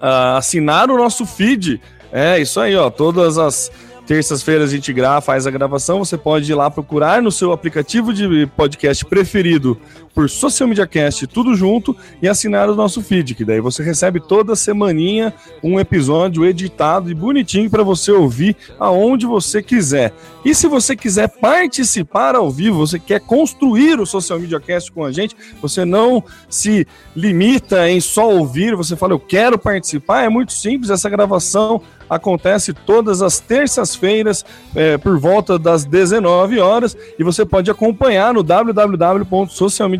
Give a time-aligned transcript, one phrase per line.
[0.00, 1.80] ah, assinar o nosso feed.
[2.10, 2.88] É isso aí, ó.
[2.88, 3.70] Todas as
[4.06, 5.98] terças-feiras a gente grava, faz a gravação.
[5.98, 9.78] Você pode ir lá procurar no seu aplicativo de podcast preferido
[10.18, 14.18] por Social Media Cast, tudo junto, e assinar o nosso feed, que daí você recebe
[14.18, 20.12] toda semaninha um episódio editado e bonitinho para você ouvir aonde você quiser.
[20.44, 25.04] E se você quiser participar ao vivo, você quer construir o Social Media Cast com
[25.04, 30.28] a gente, você não se limita em só ouvir, você fala eu quero participar, é
[30.28, 37.22] muito simples, essa gravação acontece todas as terças-feiras eh, por volta das 19 horas e
[37.22, 38.42] você pode acompanhar no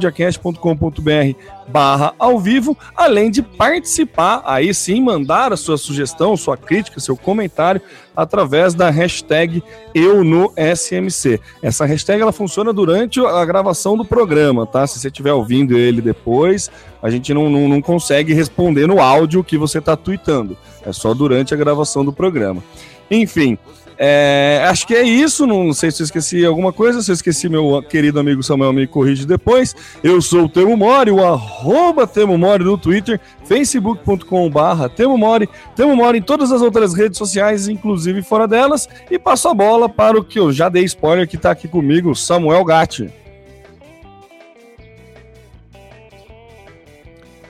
[0.08, 1.38] www.socialmediacast.com.br
[1.68, 7.16] barra ao vivo, além de participar, aí sim mandar a sua sugestão, sua crítica, seu
[7.16, 7.80] comentário
[8.16, 9.62] através da hashtag
[9.94, 11.40] eu no SMC.
[11.62, 14.86] Essa hashtag ela funciona durante a gravação do programa, tá?
[14.86, 16.70] Se você estiver ouvindo ele depois,
[17.02, 20.56] a gente não, não, não consegue responder no áudio que você está tweetando.
[20.84, 22.62] É só durante a gravação do programa.
[23.10, 23.58] Enfim,
[23.98, 25.46] é, acho que é isso.
[25.46, 27.02] Não sei se eu esqueci alguma coisa.
[27.02, 29.74] Se eu esqueci, meu querido amigo Samuel me corrige depois.
[30.02, 35.96] Eu sou o Temo Mori, o arroba Temo Mori no Twitter, facebook.com.br Temo Mori, Temo
[35.96, 38.88] Mori em todas as outras redes sociais, inclusive fora delas.
[39.10, 42.14] E passo a bola para o que eu já dei spoiler que está aqui comigo,
[42.14, 43.12] Samuel Gatti.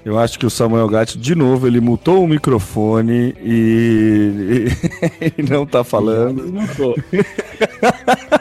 [0.08, 4.68] Eu acho que o Samuel Gatti, de novo, ele mutou o microfone e,
[5.36, 6.50] e não tá falando.
[6.50, 6.94] Não tô.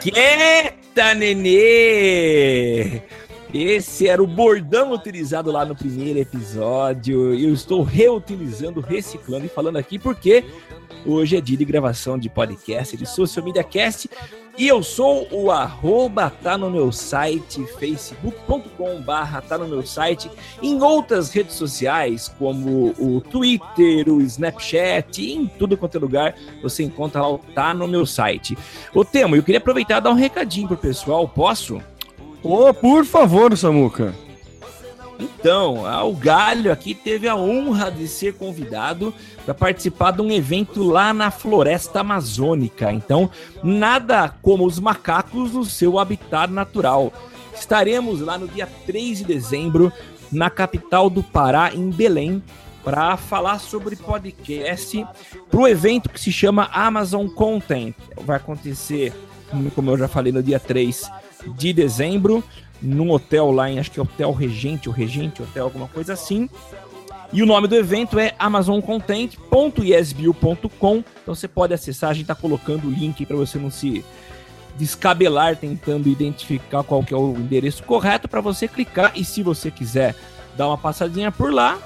[0.00, 3.02] Quieta, nenê!
[3.52, 7.34] Esse era o bordão utilizado lá no primeiro episódio.
[7.34, 10.46] Eu estou reutilizando, reciclando e falando aqui porque
[11.04, 14.08] hoje é dia de gravação de podcast, de Social Media Cast.
[14.58, 20.28] E eu sou o arroba, tá no meu site, facebook.com barra, tá no meu site,
[20.60, 26.82] em outras redes sociais, como o Twitter, o Snapchat, em tudo quanto é lugar, você
[26.82, 28.58] encontra lá o tá no meu site.
[28.92, 31.80] Ô Temo, eu queria aproveitar e dar um recadinho pro pessoal, posso?
[32.42, 34.12] Ô, por favor, Samuca.
[35.18, 39.12] Então, a- o Galho aqui teve a honra de ser convidado
[39.44, 42.92] para participar de um evento lá na floresta amazônica.
[42.92, 43.28] Então,
[43.62, 47.12] nada como os macacos no seu habitat natural.
[47.54, 49.92] Estaremos lá no dia 3 de dezembro,
[50.30, 52.42] na capital do Pará, em Belém,
[52.84, 55.04] para falar sobre podcast
[55.50, 57.94] para o evento que se chama Amazon Content.
[58.24, 59.12] Vai acontecer,
[59.74, 61.10] como eu já falei, no dia 3
[61.56, 62.44] de dezembro,
[62.80, 66.48] num hotel lá em, acho que é Hotel Regente, ou Regente Hotel, alguma coisa assim.
[67.32, 71.04] E o nome do evento é amazoncontent.esbu.com.
[71.22, 74.02] Então você pode acessar, a gente está colocando o link para você não se
[74.78, 79.72] descabelar tentando identificar qual que é o endereço correto para você clicar e se você
[79.72, 80.14] quiser
[80.56, 81.76] dar uma passadinha por lá,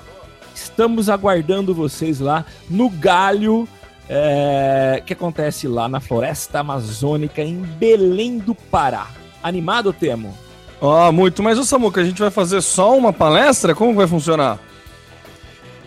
[0.54, 3.66] estamos aguardando vocês lá no Galho
[4.08, 9.08] é, que acontece lá na Floresta Amazônica em Belém do Pará.
[9.42, 10.36] Animado, Temo?
[10.84, 11.44] Ó, muito.
[11.44, 13.72] Mas, ô Samuca, a gente vai fazer só uma palestra?
[13.72, 14.58] Como vai funcionar?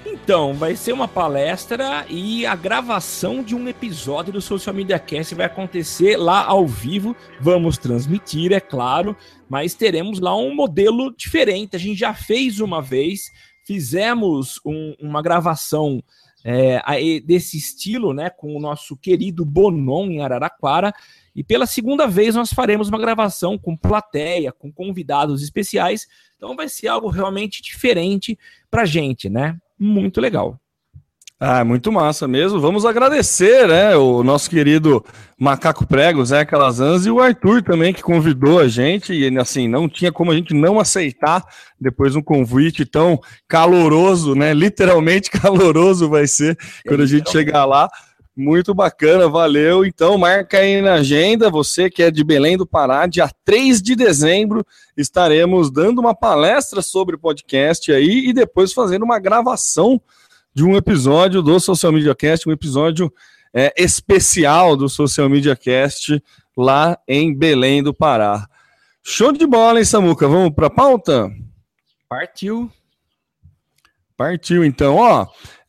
[0.06, 5.36] Então, vai ser uma palestra e a gravação de um episódio do Social Media Cast
[5.36, 7.14] vai acontecer lá ao vivo.
[7.42, 9.18] Vamos transmitir, é claro,
[9.50, 11.76] mas teremos lá um modelo diferente.
[11.76, 13.30] A gente já fez uma vez,
[13.66, 16.02] fizemos um, uma gravação
[16.42, 16.80] é,
[17.20, 20.94] desse estilo, né, com o nosso querido Bonon em Araraquara.
[21.36, 26.08] E pela segunda vez nós faremos uma gravação com plateia, com convidados especiais.
[26.38, 28.38] Então vai ser algo realmente diferente
[28.72, 29.58] pra gente, né?
[29.78, 30.60] Muito legal.
[31.38, 32.62] Ah, muito massa mesmo.
[32.62, 35.04] Vamos agradecer, né, o nosso querido
[35.38, 39.14] Macaco Prego, Zé Calazans e o Arthur também, que convidou a gente.
[39.14, 41.44] E assim, não tinha como a gente não aceitar
[41.80, 44.54] depois um convite tão caloroso, né?
[44.54, 46.58] Literalmente caloroso vai ser
[46.88, 47.90] quando a gente chegar lá.
[48.36, 49.86] Muito bacana, valeu.
[49.86, 53.96] Então, marca aí na agenda, você que é de Belém do Pará, dia 3 de
[53.96, 54.66] dezembro,
[54.98, 60.02] estaremos dando uma palestra sobre podcast aí e depois fazendo uma gravação
[60.54, 63.12] de um episódio do Social Media Cast, um episódio
[63.54, 66.22] é, especial do Social Media Cast
[66.58, 68.46] lá em Belém do Pará.
[69.02, 70.28] Show de bola, hein, Samuca?
[70.28, 71.32] Vamos para a pauta?
[72.10, 72.70] Partiu.
[74.18, 75.26] Partiu, então, ó.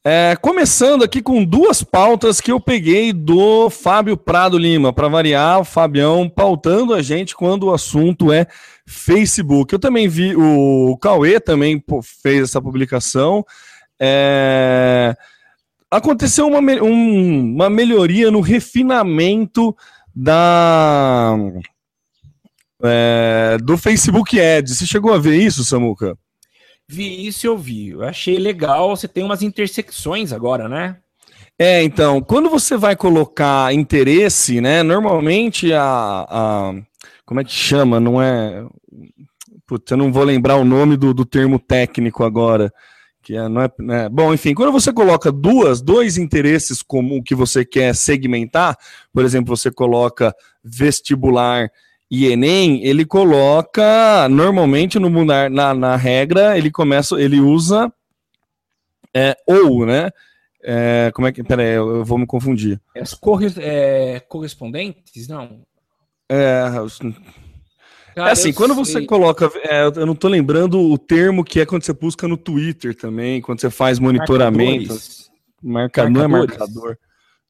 [0.09, 5.59] É, começando aqui com duas pautas que eu peguei do Fábio Prado Lima, para variar,
[5.59, 8.47] o Fabião pautando a gente quando o assunto é
[8.87, 9.73] Facebook.
[9.73, 11.83] Eu também vi, o Cauê também
[12.23, 13.45] fez essa publicação.
[13.99, 15.13] É,
[15.91, 19.77] aconteceu uma, um, uma melhoria no refinamento
[20.15, 21.37] da
[22.81, 24.79] é, do Facebook Ads.
[24.79, 26.17] Você chegou a ver isso, Samuca?
[26.89, 27.91] Vi isso, eu vi.
[27.91, 28.97] Eu achei legal.
[28.97, 30.97] Você tem umas intersecções agora, né?
[31.59, 34.83] É, então, quando você vai colocar interesse, né?
[34.83, 36.75] Normalmente a, a
[37.25, 37.99] como é que chama?
[37.99, 38.65] Não é.
[39.67, 42.73] Putz, eu não vou lembrar o nome do, do termo técnico agora.
[43.21, 44.09] Que é, não é, né?
[44.09, 48.79] Bom, enfim, quando você coloca duas, dois interesses comum que você quer segmentar,
[49.13, 51.69] por exemplo, você coloca vestibular
[52.11, 57.93] e Enem, ele coloca normalmente no na, na regra, ele começa, ele usa
[59.13, 60.11] é, ou, né?
[60.63, 61.43] É, como é que.
[61.43, 62.81] Peraí, eu, eu vou me confundir.
[63.01, 65.63] As corre, é, correspondentes, não?
[66.29, 66.65] É.
[68.15, 68.85] Cara, é assim, quando sei.
[68.85, 69.51] você coloca.
[69.63, 73.41] É, eu não tô lembrando o termo que é quando você busca no Twitter também,
[73.41, 74.97] quando você faz monitoramento.
[75.63, 76.99] Marcador, não é marcador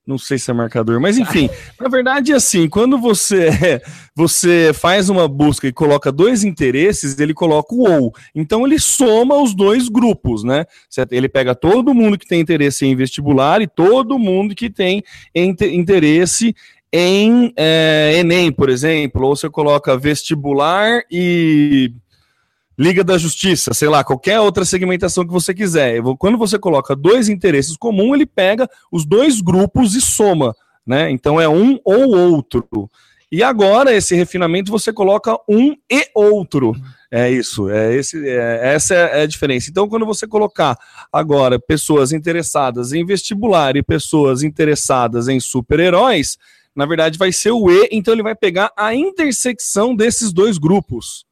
[0.06, 1.50] não sei se é marcador, mas enfim,
[1.80, 3.80] na verdade assim, quando você
[4.14, 8.14] você faz uma busca e coloca dois interesses, ele coloca o ou.
[8.34, 10.64] Então ele soma os dois grupos, né?
[11.10, 15.02] Ele pega todo mundo que tem interesse em vestibular e todo mundo que tem
[15.34, 16.54] interesse
[16.92, 21.92] em é, Enem, por exemplo, ou você coloca vestibular e
[22.78, 26.00] Liga da Justiça, sei lá, qualquer outra segmentação que você quiser.
[26.18, 30.54] Quando você coloca dois interesses comuns, ele pega os dois grupos e soma,
[30.86, 31.10] né?
[31.10, 32.90] Então é um ou outro.
[33.32, 36.74] E agora, esse refinamento, você coloca um e outro.
[37.10, 39.70] É isso, é esse, é, essa é a diferença.
[39.70, 40.78] Então, quando você colocar
[41.12, 46.36] agora pessoas interessadas em vestibular e pessoas interessadas em super-heróis,
[46.74, 51.24] na verdade vai ser o E, então ele vai pegar a intersecção desses dois grupos.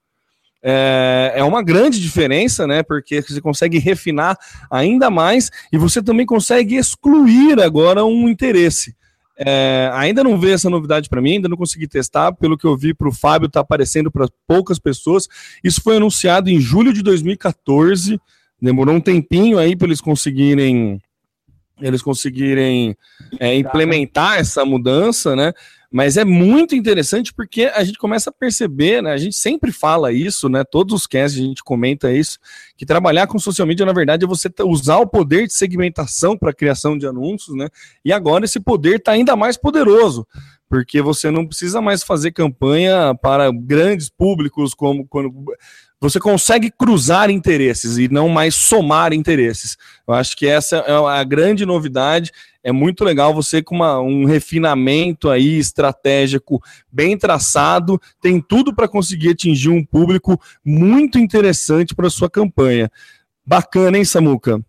[0.67, 2.83] É, é uma grande diferença, né?
[2.83, 4.39] Porque você consegue refinar
[4.71, 8.97] ainda mais e você também consegue excluir agora um interesse.
[9.37, 12.33] É, ainda não veio essa novidade para mim, ainda não consegui testar.
[12.33, 15.29] Pelo que eu vi para o Fábio, está aparecendo para poucas pessoas.
[15.63, 18.19] Isso foi anunciado em julho de 2014.
[18.61, 20.99] Demorou um tempinho aí para eles conseguirem
[21.81, 22.97] eles conseguirem
[23.39, 25.53] é, implementar essa mudança, né?
[25.97, 29.13] Mas é muito interessante porque a gente começa a perceber, né?
[29.13, 30.65] A gente sempre fala isso, né?
[30.65, 32.37] Todos os casts a gente comenta isso,
[32.77, 36.51] que trabalhar com social media, na verdade, é você usar o poder de segmentação para
[36.51, 37.69] a criação de anúncios, né?
[38.05, 40.27] E agora esse poder está ainda mais poderoso,
[40.69, 45.33] porque você não precisa mais fazer campanha para grandes públicos, como quando
[46.05, 49.77] você consegue cruzar interesses e não mais somar interesses.
[50.07, 52.31] Eu acho que essa é a grande novidade
[52.63, 58.89] é muito legal você com uma, um refinamento aí estratégico bem traçado, tem tudo para
[58.89, 62.91] conseguir atingir um público muito interessante para sua campanha.
[63.47, 64.65] Bacana, hein, Samuca?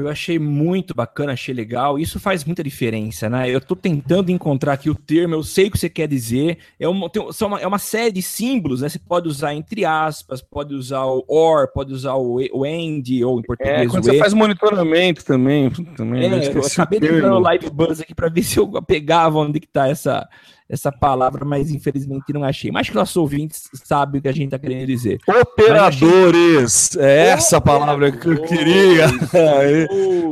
[0.00, 1.98] Eu achei muito bacana, achei legal.
[1.98, 3.48] Isso faz muita diferença, né?
[3.48, 6.58] Eu estou tentando encontrar aqui o termo, eu sei o que você quer dizer.
[6.78, 8.88] É uma, tem, são uma, é uma série de símbolos, né?
[8.88, 13.38] Você pode usar entre aspas, pode usar o or, pode usar o, o end, ou
[13.38, 13.80] em português.
[13.80, 15.70] É, quando você faz monitoramento também.
[15.70, 19.38] também é, eu acabei de dar o live buzz aqui para ver se eu pegava
[19.38, 20.28] onde que tá essa,
[20.70, 22.70] essa palavra, mas infelizmente não achei.
[22.70, 25.18] Mas que nossos ouvintes sabem o que a gente está querendo dizer.
[25.26, 26.96] Operadores!
[26.96, 29.08] É essa palavra que eu queria.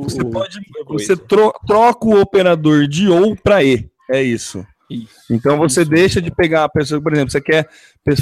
[0.02, 0.58] Você pode.
[0.86, 3.90] Você tro troca o operador de ou para e.
[4.08, 4.64] É isso.
[4.88, 5.90] Isso, então você isso.
[5.90, 7.68] deixa de pegar a pessoa, por exemplo, você quer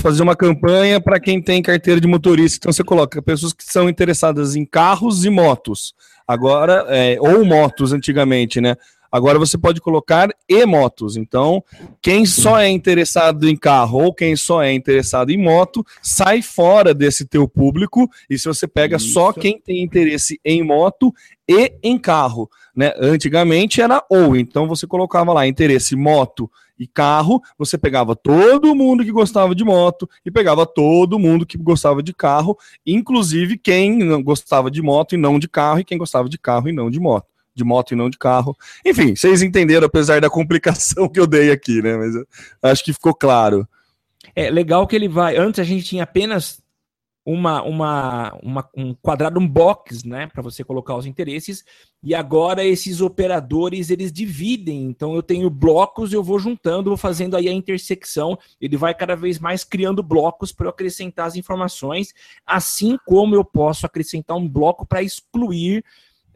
[0.01, 3.89] fazer uma campanha para quem tem carteira de motorista, então você coloca pessoas que são
[3.89, 5.95] interessadas em carros e motos.
[6.27, 8.75] Agora, é, ou motos antigamente, né?
[9.11, 11.17] Agora você pode colocar e-motos.
[11.17, 11.63] Então,
[12.01, 16.95] quem só é interessado em carro ou quem só é interessado em moto, sai fora
[16.95, 18.09] desse teu público.
[18.29, 19.13] E se você pega Isso.
[19.13, 21.13] só quem tem interesse em moto
[21.49, 22.93] e em carro, né?
[22.99, 29.05] Antigamente era ou, então você colocava lá interesse moto e carro, você pegava todo mundo
[29.05, 34.23] que gostava de moto e pegava todo mundo que gostava de carro, inclusive quem não
[34.23, 37.01] gostava de moto e não de carro e quem gostava de carro e não de
[37.01, 38.57] moto de moto e não de carro.
[38.85, 41.97] Enfim, vocês entenderam, apesar da complicação que eu dei aqui, né?
[41.97, 42.15] Mas
[42.63, 43.67] acho que ficou claro.
[44.35, 45.37] É legal que ele vai.
[45.37, 46.63] Antes a gente tinha apenas
[47.27, 51.65] uma, uma, uma um quadrado, um box, né, para você colocar os interesses.
[52.01, 54.85] E agora esses operadores eles dividem.
[54.85, 58.39] Então eu tenho blocos, eu vou juntando, vou fazendo aí a intersecção.
[58.61, 62.15] Ele vai cada vez mais criando blocos para acrescentar as informações,
[62.47, 65.83] assim como eu posso acrescentar um bloco para excluir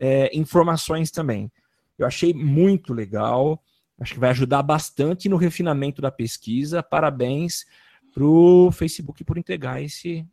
[0.00, 1.52] é, informações também.
[1.98, 3.62] Eu achei muito legal,
[4.00, 6.82] acho que vai ajudar bastante no refinamento da pesquisa.
[6.82, 7.66] Parabéns
[8.12, 10.26] para o Facebook por entregar esse,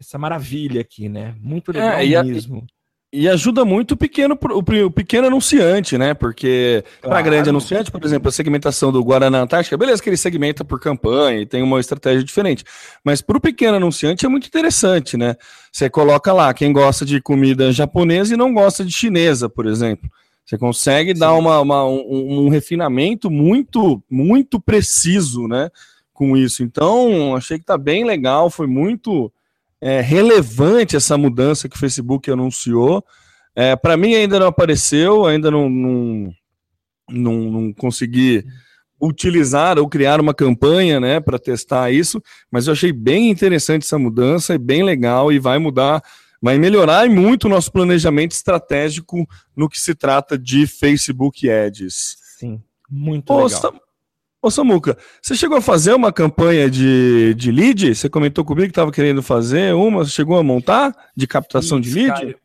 [0.00, 1.36] essa maravilha aqui, né?
[1.40, 2.66] Muito legal é, mesmo.
[3.10, 6.12] E ajuda muito o pequeno, o pequeno anunciante, né?
[6.12, 7.08] Porque claro.
[7.08, 10.78] para grande anunciante, por exemplo, a segmentação do Guaraná Antártica, beleza que ele segmenta por
[10.78, 12.64] campanha e tem uma estratégia diferente.
[13.02, 15.36] Mas para o pequeno anunciante é muito interessante, né?
[15.72, 20.10] Você coloca lá quem gosta de comida japonesa e não gosta de chinesa, por exemplo.
[20.44, 21.20] Você consegue Sim.
[21.20, 25.70] dar uma, uma um, um, refinamento muito, muito preciso, né?
[26.12, 26.62] Com isso.
[26.62, 29.32] Então, achei que tá bem legal, foi muito
[29.80, 33.04] é, relevante essa mudança que o Facebook anunciou.
[33.54, 36.32] É, Para mim ainda não apareceu, ainda não, não,
[37.10, 38.44] não, não consegui
[39.00, 42.20] utilizar ou criar uma campanha né, para testar isso,
[42.50, 46.02] mas eu achei bem interessante essa mudança, é bem legal e vai mudar,
[46.42, 49.24] vai melhorar muito o nosso planejamento estratégico
[49.56, 52.16] no que se trata de Facebook Ads.
[52.38, 53.87] Sim, muito legal.
[54.40, 57.94] Ô Samuca, você chegou a fazer uma campanha de, de lead?
[57.94, 61.90] Você comentou comigo que estava querendo fazer uma, você chegou a montar de captação Isso,
[61.90, 62.20] de lead?
[62.20, 62.36] Cara,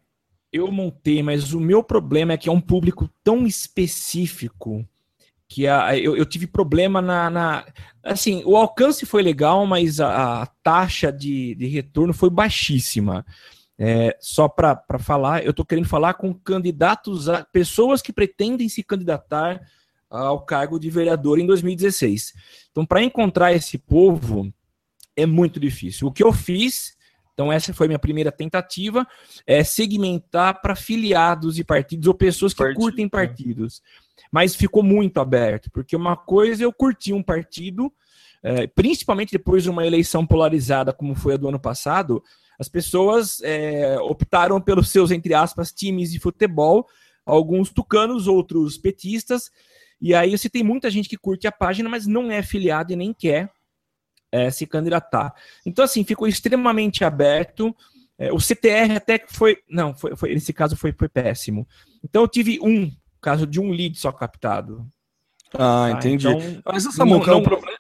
[0.52, 4.84] eu montei, mas o meu problema é que é um público tão específico
[5.48, 7.66] que a, eu, eu tive problema na, na,
[8.04, 13.24] Assim, o alcance foi legal, mas a, a taxa de, de retorno foi baixíssima.
[13.78, 18.84] É, só para falar, eu estou querendo falar com candidatos, a, pessoas que pretendem se
[18.84, 19.62] candidatar
[20.14, 22.34] ao cargo de vereador em 2016.
[22.72, 24.54] Então, para encontrar esse povo
[25.16, 26.08] é muito difícil.
[26.08, 26.96] O que eu fiz,
[27.34, 29.08] então essa foi minha primeira tentativa,
[29.46, 33.82] é segmentar para filiados de partidos ou pessoas que Partido, curtem partidos.
[34.32, 37.92] Mas ficou muito aberto, porque uma coisa é eu curti um partido,
[38.42, 42.24] é, principalmente depois de uma eleição polarizada como foi a do ano passado,
[42.60, 46.88] as pessoas é, optaram pelos seus, entre aspas, times de futebol,
[47.26, 49.50] alguns tucanos, outros petistas,
[50.04, 52.96] e aí você tem muita gente que curte a página, mas não é afiliado e
[52.98, 53.50] nem quer
[54.30, 55.34] é, se candidatar.
[55.66, 57.74] Então, assim, ficou extremamente aberto.
[58.20, 59.60] É, o CTR até que foi.
[59.70, 61.66] Não, foi, foi, nesse caso foi, foi péssimo.
[62.04, 62.92] Então eu tive um
[63.22, 64.86] caso de um lead só captado.
[65.54, 65.92] Ah, tá?
[65.92, 66.28] entendi.
[66.28, 67.78] Então, mas essa não, não, é um problema.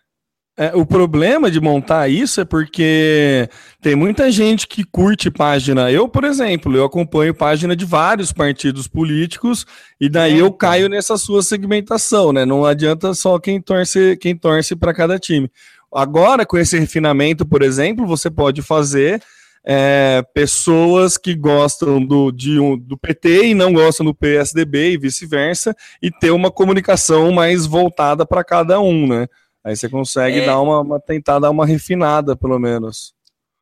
[0.55, 3.49] É, o problema de montar isso é porque
[3.81, 5.91] tem muita gente que curte página.
[5.91, 9.65] Eu, por exemplo, eu acompanho página de vários partidos políticos
[9.99, 12.45] e daí eu caio nessa sua segmentação, né?
[12.45, 15.49] Não adianta só quem torce, quem torce para cada time.
[15.91, 19.23] Agora, com esse refinamento, por exemplo, você pode fazer
[19.65, 24.97] é, pessoas que gostam do, de um, do PT e não gostam do PSDB e
[24.97, 29.27] vice-versa, e ter uma comunicação mais voltada para cada um, né?
[29.63, 30.45] Aí você consegue é...
[30.45, 33.13] dar uma, uma, tentar dar uma refinada, pelo menos.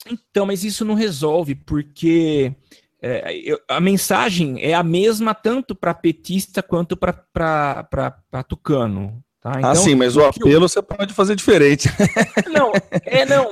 [0.10, 2.55] Então, mas isso não resolve, porque
[3.01, 9.24] é, eu, a mensagem é a mesma tanto para petista quanto para tucano.
[9.41, 9.53] Tá?
[9.55, 10.62] Ah, então, ah, sim, mas o apelo eu...
[10.62, 11.89] você pode fazer diferente.
[12.53, 13.50] Não, é não,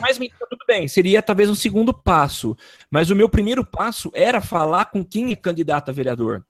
[0.00, 2.56] mas, mas tudo bem, seria talvez um segundo passo.
[2.90, 6.44] Mas o meu primeiro passo era falar com quem é candidato a vereador.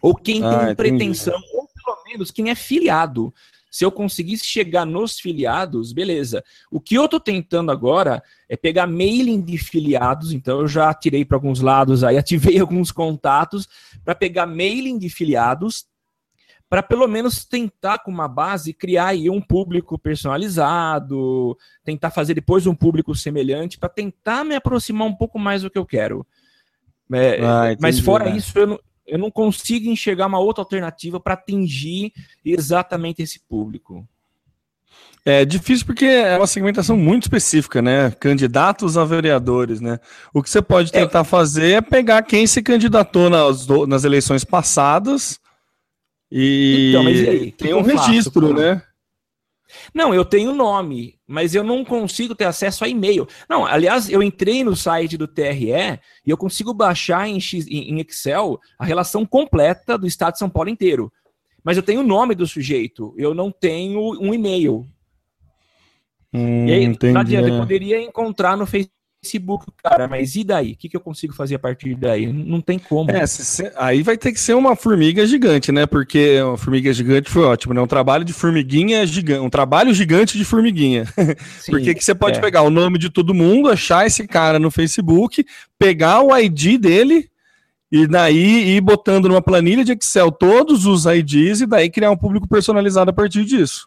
[0.00, 3.34] Ou quem ah, tem pretensão, ou pelo menos quem é filiado.
[3.72, 6.44] Se eu conseguisse chegar nos filiados, beleza.
[6.70, 11.24] O que eu estou tentando agora é pegar mailing de filiados, então eu já tirei
[11.24, 13.66] para alguns lados aí, ativei alguns contatos
[14.04, 15.86] para pegar mailing de filiados
[16.68, 22.66] para pelo menos tentar com uma base criar aí um público personalizado, tentar fazer depois
[22.66, 26.26] um público semelhante para tentar me aproximar um pouco mais do que eu quero.
[27.12, 28.36] É, ah, mas fora né?
[28.36, 32.12] isso, eu não, eu não consigo enxergar uma outra alternativa para atingir
[32.44, 34.06] exatamente esse público.
[35.24, 38.10] É difícil porque é uma segmentação muito específica, né?
[38.10, 40.00] Candidatos a vereadores, né?
[40.34, 41.00] O que você pode é.
[41.00, 41.24] tentar é.
[41.24, 45.40] fazer é pegar quem se candidatou nas, nas eleições passadas
[46.34, 48.82] e, então, aí, tem um registro, faço, né?
[49.94, 53.26] Não, eu tenho nome, mas eu não consigo ter acesso a e-mail.
[53.48, 58.00] Não, aliás, eu entrei no site do TRE e eu consigo baixar em, X, em
[58.00, 61.12] Excel a relação completa do estado de São Paulo inteiro.
[61.64, 64.86] Mas eu tenho o nome do sujeito, eu não tenho um e-mail.
[66.32, 67.58] Hum, e aí, entendi, não adianta, eu é.
[67.58, 70.72] poderia encontrar no Facebook Facebook, cara, mas e daí?
[70.72, 72.26] O que, que eu consigo fazer a partir daí?
[72.32, 73.08] Não tem como.
[73.12, 73.24] É,
[73.76, 75.86] aí vai ter que ser uma formiga gigante, né?
[75.86, 77.80] Porque uma formiga gigante foi ótimo, né?
[77.80, 81.06] Um trabalho de formiguinha gigante, um trabalho gigante de formiguinha.
[81.60, 82.40] Sim, Porque que você pode é.
[82.40, 85.46] pegar o nome de todo mundo, achar esse cara no Facebook,
[85.78, 87.30] pegar o ID dele
[87.92, 92.16] e daí ir botando numa planilha de Excel todos os IDs e daí criar um
[92.16, 93.86] público personalizado a partir disso.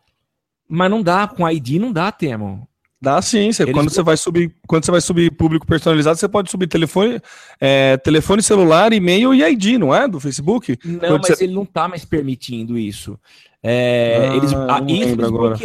[0.67, 2.65] Mas não dá, com ID não dá, Temo.
[3.01, 3.51] Dá sim.
[3.51, 7.19] Você, quando você vai subir, quando você vai subir público personalizado, você pode subir telefone,
[7.59, 10.07] é, telefone celular, e-mail e ID, não é?
[10.07, 10.77] Do Facebook?
[10.83, 11.43] Não, quando mas você...
[11.43, 13.19] ele não está mais permitindo isso.
[13.67, 15.55] É, ah, eles, a, isso eles agora,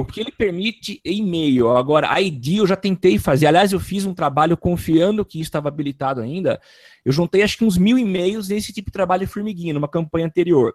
[0.00, 1.68] O que ele permite é e-mail.
[1.76, 3.46] Agora, ID eu já tentei fazer.
[3.46, 6.58] Aliás, eu fiz um trabalho confiando que isso estava habilitado ainda.
[7.04, 10.74] Eu juntei acho que uns mil e-mails nesse tipo de trabalho formiguinha, numa campanha anterior.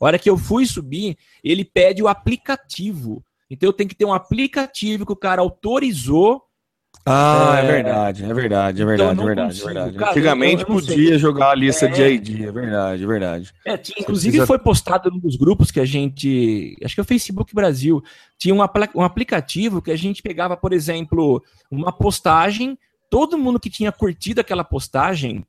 [0.00, 3.24] A hora que eu fui subir, ele pede o aplicativo.
[3.50, 6.42] Então eu tenho que ter um aplicativo que o cara autorizou.
[7.04, 9.68] Ah, é, é verdade, é verdade, é então, verdade, é verdade, consigo.
[9.68, 9.98] é verdade.
[9.98, 11.18] Cara, Antigamente eu, eu podia sei.
[11.18, 13.52] jogar a lista é, de ID, é verdade, é verdade.
[13.64, 14.46] É, tinha, inclusive precisa...
[14.46, 16.76] foi postado num dos grupos que a gente.
[16.82, 18.02] Acho que é o Facebook Brasil.
[18.36, 18.58] Tinha um,
[18.94, 22.76] um aplicativo que a gente pegava, por exemplo, uma postagem,
[23.08, 25.44] todo mundo que tinha curtido aquela postagem,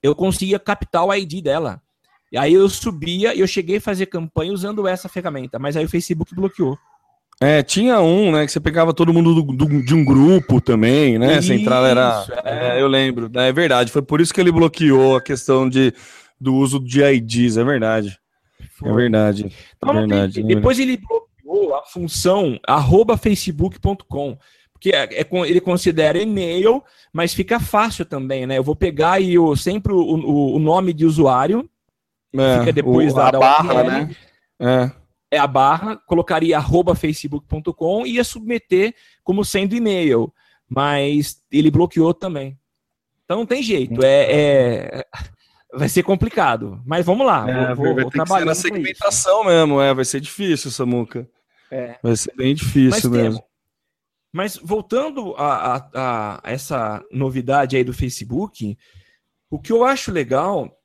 [0.00, 1.82] eu conseguia captar o ID dela.
[2.30, 5.84] E aí eu subia e eu cheguei a fazer campanha usando essa ferramenta, mas aí
[5.84, 6.78] o Facebook bloqueou.
[7.40, 11.18] É, tinha um, né, que você pegava todo mundo do, do, de um grupo também,
[11.18, 11.38] né?
[11.38, 12.24] Isso, Central era.
[12.44, 12.78] É.
[12.78, 13.30] É, eu lembro.
[13.34, 13.92] É verdade.
[13.92, 15.92] Foi por isso que ele bloqueou a questão de,
[16.40, 18.18] do uso de IDs, é verdade.
[18.78, 18.90] Foi.
[18.90, 19.52] É verdade.
[19.76, 22.58] Então, é verdade tem, depois ele bloqueou a função
[23.20, 24.38] facebook.com.
[24.72, 28.56] Porque é, é, ele considera e-mail, mas fica fácil também, né?
[28.56, 31.68] Eu vou pegar aí o, sempre o, o, o nome de usuário,
[32.34, 34.16] é, fica depois o, da, da barra, URL, né?
[34.58, 35.05] É
[35.36, 40.32] é a barra, colocaria arroba facebook.com e ia submeter como sendo e-mail,
[40.68, 42.58] mas ele bloqueou também.
[43.24, 45.04] Então não tem jeito, é, é
[45.72, 49.92] vai ser complicado, mas vamos lá, é, vou, vou, vou trabalhar na segmentação mesmo, é,
[49.92, 51.28] vai ser difícil, Samuca.
[51.70, 51.98] É.
[52.02, 53.38] Vai ser bem difícil mas mesmo.
[53.40, 53.48] Tem,
[54.32, 58.76] mas voltando a, a, a essa novidade aí do Facebook,
[59.50, 60.76] o que eu acho legal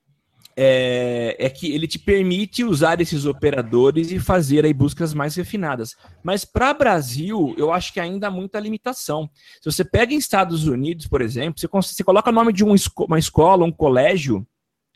[0.55, 5.95] é, é, que ele te permite usar esses operadores e fazer aí buscas mais refinadas.
[6.23, 9.29] Mas para Brasil, eu acho que ainda há muita limitação.
[9.61, 12.75] Se você pega em Estados Unidos, por exemplo, você, você coloca o nome de um,
[13.07, 14.45] uma escola, um colégio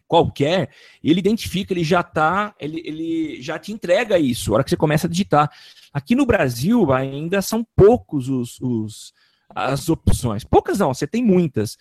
[0.07, 0.69] qualquer,
[1.03, 4.77] ele identifica, ele já tá, ele, ele já te entrega isso, a hora que você
[4.77, 5.49] começa a digitar.
[5.91, 9.13] Aqui no Brasil ainda são poucos os, os
[9.49, 10.43] as opções.
[10.43, 11.77] Poucas não, você tem muitas.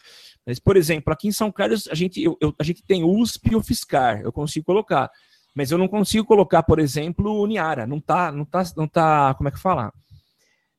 [0.46, 3.53] Mas, por exemplo, aqui em São Carlos, a gente, eu, eu, a gente tem USP
[3.53, 5.11] e o Fiscar, eu consigo colocar.
[5.55, 7.87] Mas eu não consigo colocar, por exemplo, o Uniara.
[7.87, 9.92] Não tá, não tá, não tá, como é que fala?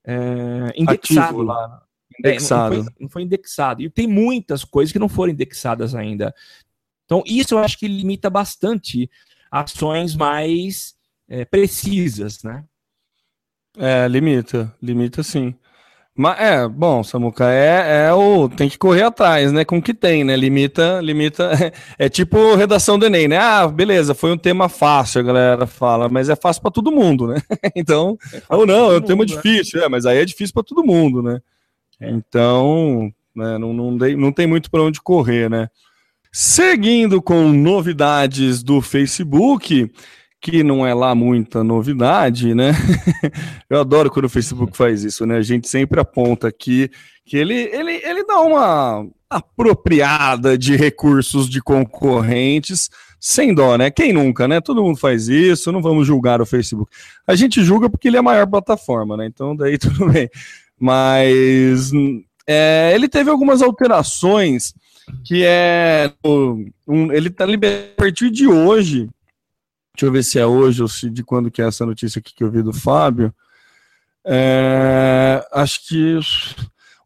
[0.06, 1.82] É, indexado lá.
[2.20, 2.76] Indexado.
[2.76, 3.82] É, não, foi, não foi indexado.
[3.82, 6.34] E tem muitas coisas que não foram indexadas ainda.
[7.06, 9.10] Então, isso eu acho que limita bastante
[9.50, 10.96] ações mais
[11.28, 12.66] é, precisas, né?
[13.78, 15.56] É, limita, limita sim.
[16.18, 18.48] Mas é, bom, Samuca, é, é o.
[18.48, 19.66] Tem que correr atrás, né?
[19.66, 20.36] Com o que tem, né?
[20.38, 21.52] Limita, limita.
[21.98, 23.38] É, tipo redação do Enem, né?
[23.38, 27.28] Ah, beleza, foi um tema fácil, a galera fala, mas é fácil para todo mundo,
[27.28, 27.42] né?
[27.76, 29.28] Então, é ou não, é um tema né?
[29.28, 31.40] difícil, é, mas aí é difícil para todo mundo, né?
[32.00, 32.10] É.
[32.10, 35.70] Então, né, não, não, dei, não tem muito para onde correr, né?
[36.32, 39.92] Seguindo com novidades do Facebook,
[40.46, 42.72] que não é lá muita novidade, né?
[43.68, 45.38] Eu adoro quando o Facebook faz isso, né?
[45.38, 46.88] A gente sempre aponta aqui
[47.26, 53.90] que ele, ele, ele dá uma apropriada de recursos de concorrentes sem dó, né?
[53.90, 54.62] Quem nunca, né?
[54.62, 56.92] Todo mundo faz isso, não vamos julgar o Facebook.
[57.26, 59.26] A gente julga porque ele é a maior plataforma, né?
[59.26, 60.30] Então daí tudo bem.
[60.80, 61.90] Mas
[62.48, 64.76] é, ele teve algumas alterações
[65.24, 69.10] que é um, ele está liberado a partir de hoje
[69.96, 72.34] Deixa eu ver se é hoje ou se de quando que é essa notícia aqui
[72.36, 73.34] que eu vi do Fábio.
[74.26, 76.20] É, acho que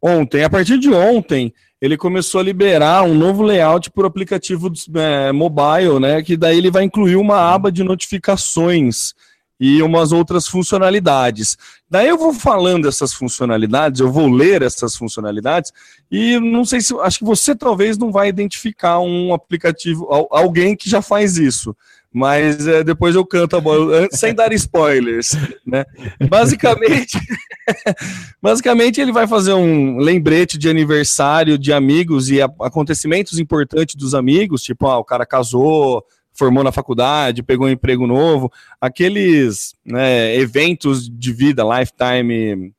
[0.02, 5.32] ontem, a partir de ontem, ele começou a liberar um novo layout por aplicativo é,
[5.32, 6.24] mobile, né?
[6.24, 9.14] Que daí ele vai incluir uma aba de notificações
[9.60, 11.58] e umas outras funcionalidades.
[11.88, 15.72] Daí eu vou falando essas funcionalidades, eu vou ler essas funcionalidades
[16.10, 20.90] e não sei se acho que você talvez não vai identificar um aplicativo, alguém que
[20.90, 21.76] já faz isso
[22.12, 25.32] mas é, depois eu canto a bola, sem dar spoilers,
[25.66, 25.86] né?
[26.28, 27.18] Basicamente,
[28.42, 34.64] basicamente ele vai fazer um lembrete de aniversário de amigos e acontecimentos importantes dos amigos,
[34.64, 41.08] tipo, ah, o cara casou, formou na faculdade, pegou um emprego novo, aqueles né, eventos
[41.08, 42.74] de vida, lifetime,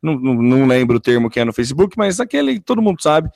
[0.00, 3.30] não, não, não lembro o termo que é no Facebook, mas aquele todo mundo sabe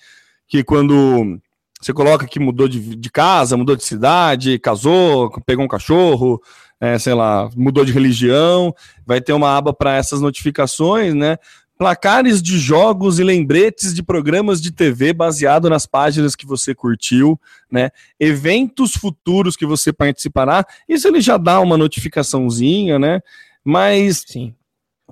[0.46, 1.40] que quando
[1.80, 6.40] você coloca que mudou de, de casa, mudou de cidade, casou, pegou um cachorro,
[6.78, 8.74] é, sei lá, mudou de religião.
[9.06, 11.38] Vai ter uma aba para essas notificações, né?
[11.78, 17.40] Placares de jogos e lembretes de programas de TV baseado nas páginas que você curtiu,
[17.72, 17.88] né?
[18.18, 20.66] Eventos futuros que você participará.
[20.86, 23.22] Isso ele já dá uma notificaçãozinha, né?
[23.64, 24.54] Mas Sim.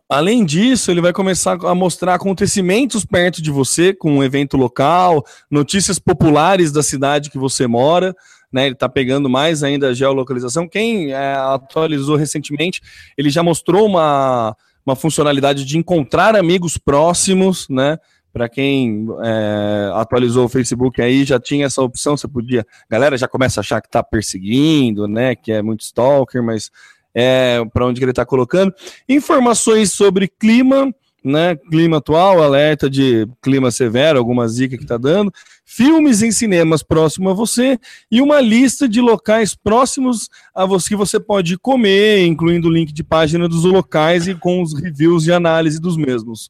[0.09, 5.23] Além disso, ele vai começar a mostrar acontecimentos perto de você, com um evento local,
[5.51, 8.17] notícias populares da cidade que você mora.
[8.51, 10.67] Né, ele está pegando mais ainda a geolocalização.
[10.67, 12.81] Quem é, atualizou recentemente,
[13.19, 17.99] ele já mostrou uma, uma funcionalidade de encontrar amigos próximos, né?
[18.33, 22.65] Para quem é, atualizou o Facebook aí, já tinha essa opção, você podia.
[22.89, 25.35] Galera já começa a achar que está perseguindo, né?
[25.35, 26.71] Que é muito stalker, mas
[27.21, 28.73] é, para onde ele está colocando.
[29.09, 31.57] Informações sobre clima, né?
[31.57, 35.33] Clima atual, alerta de clima severo, alguma zica que está dando.
[35.65, 37.77] Filmes em cinemas próximo a você
[38.09, 42.93] e uma lista de locais próximos a você que você pode comer, incluindo o link
[42.93, 46.49] de página dos locais e com os reviews e análise dos mesmos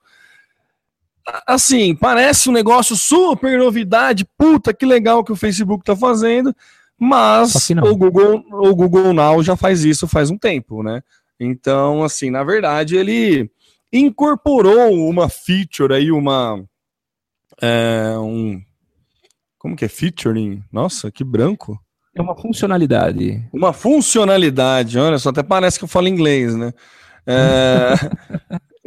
[1.47, 6.57] assim, parece um negócio super novidade, puta que legal que o Facebook tá fazendo,
[6.99, 11.03] mas o Google, o Google Now já faz isso faz um tempo, né?
[11.39, 13.49] Então, assim, na verdade, ele
[13.93, 16.63] incorporou uma feature aí, uma.
[17.61, 18.61] É, um,
[19.59, 20.63] como que é featuring?
[20.73, 21.81] Nossa, que branco.
[22.15, 23.49] É uma funcionalidade.
[23.53, 26.73] Uma funcionalidade, olha só, até parece que eu falo inglês, né?
[27.27, 27.93] É,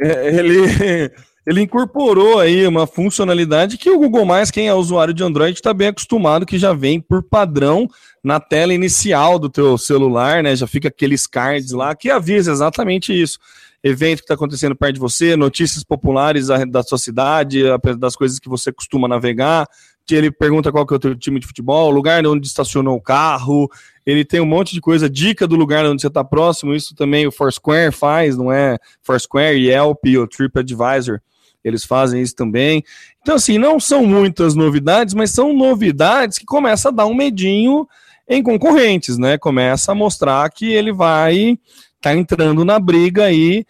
[0.00, 1.10] é ele
[1.46, 5.74] ele incorporou aí uma funcionalidade que o Google Mais, quem é usuário de Android, está
[5.74, 7.88] bem acostumado, que já vem por padrão
[8.22, 10.54] na tela inicial do teu celular, né?
[10.54, 13.38] Já fica aqueles cards lá que avisa exatamente isso.
[13.82, 17.64] Evento que está acontecendo perto de você, notícias populares da sua cidade,
[17.98, 19.66] das coisas que você costuma navegar,
[20.06, 23.00] que ele pergunta qual que é o teu time de futebol, lugar onde estacionou o
[23.00, 23.68] carro,
[24.06, 27.26] ele tem um monte de coisa, dica do lugar onde você está próximo, isso também
[27.26, 28.78] o Foursquare faz, não é?
[29.02, 31.20] Foursquare, Yelp, o TripAdvisor
[31.64, 32.82] eles fazem isso também.
[33.20, 37.86] Então, assim, não são muitas novidades, mas são novidades que começam a dar um medinho
[38.28, 39.38] em concorrentes, né?
[39.38, 41.58] Começa a mostrar que ele vai
[42.00, 43.64] tá entrando na briga aí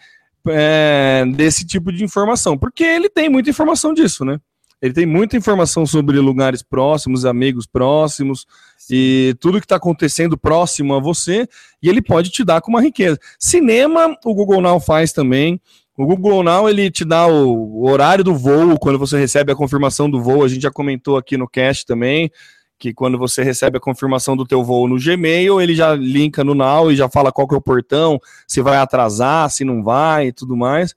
[0.49, 4.39] é, desse tipo de informação, porque ele tem muita informação disso, né?
[4.81, 8.47] Ele tem muita informação sobre lugares próximos, amigos próximos
[8.91, 11.47] e tudo que está acontecendo próximo a você,
[11.81, 13.17] e ele pode te dar com uma riqueza.
[13.39, 15.61] Cinema, o Google Now faz também.
[15.97, 20.11] O Google Now ele te dá o, horário do voo quando você recebe a confirmação
[20.11, 20.43] do voo.
[20.43, 22.31] A gente já comentou aqui no cast também
[22.79, 26.53] que quando você recebe a confirmação do teu voo no Gmail, ele já linka no
[26.53, 30.29] Now e já fala qual que é o portão, se vai atrasar, se não vai
[30.29, 30.93] e tudo mais.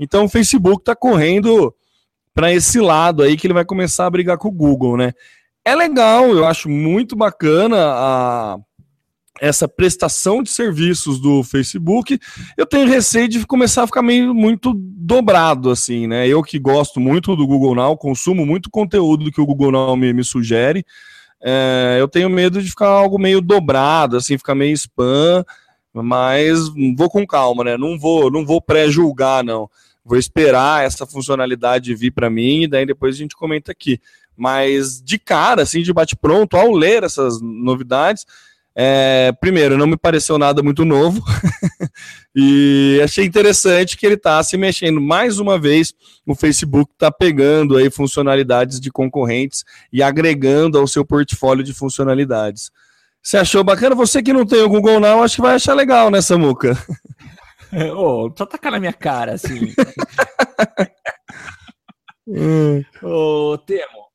[0.00, 1.72] Então o Facebook está correndo
[2.34, 5.12] para esse lado aí que ele vai começar a brigar com o Google, né?
[5.64, 8.58] É legal, eu acho muito bacana a
[9.40, 12.18] essa prestação de serviços do Facebook,
[12.56, 16.26] eu tenho receio de começar a ficar meio muito dobrado, assim, né?
[16.26, 20.12] Eu que gosto muito do Google Now, consumo muito conteúdo que o Google Now me,
[20.12, 20.84] me sugere,
[21.40, 25.44] é, eu tenho medo de ficar algo meio dobrado, assim, ficar meio spam,
[25.92, 27.76] mas vou com calma, né?
[27.76, 29.70] Não vou, não vou pré-julgar, não.
[30.04, 34.00] Vou esperar essa funcionalidade vir para mim e daí depois a gente comenta aqui.
[34.36, 38.24] Mas de cara, assim, de bate-pronto, ao ler essas novidades,
[38.80, 41.20] é, primeiro, não me pareceu nada muito novo
[42.32, 45.92] e achei interessante que ele está se mexendo mais uma vez.
[46.24, 52.70] O Facebook está pegando aí funcionalidades de concorrentes e agregando ao seu portfólio de funcionalidades.
[53.20, 53.96] Você achou bacana?
[53.96, 56.78] Você que não tem o Google Now, acho que vai achar legal, né, Samuca?
[57.96, 59.74] Ô, oh, só tacar na minha cara, assim.
[63.02, 64.07] Ô, oh, Temo,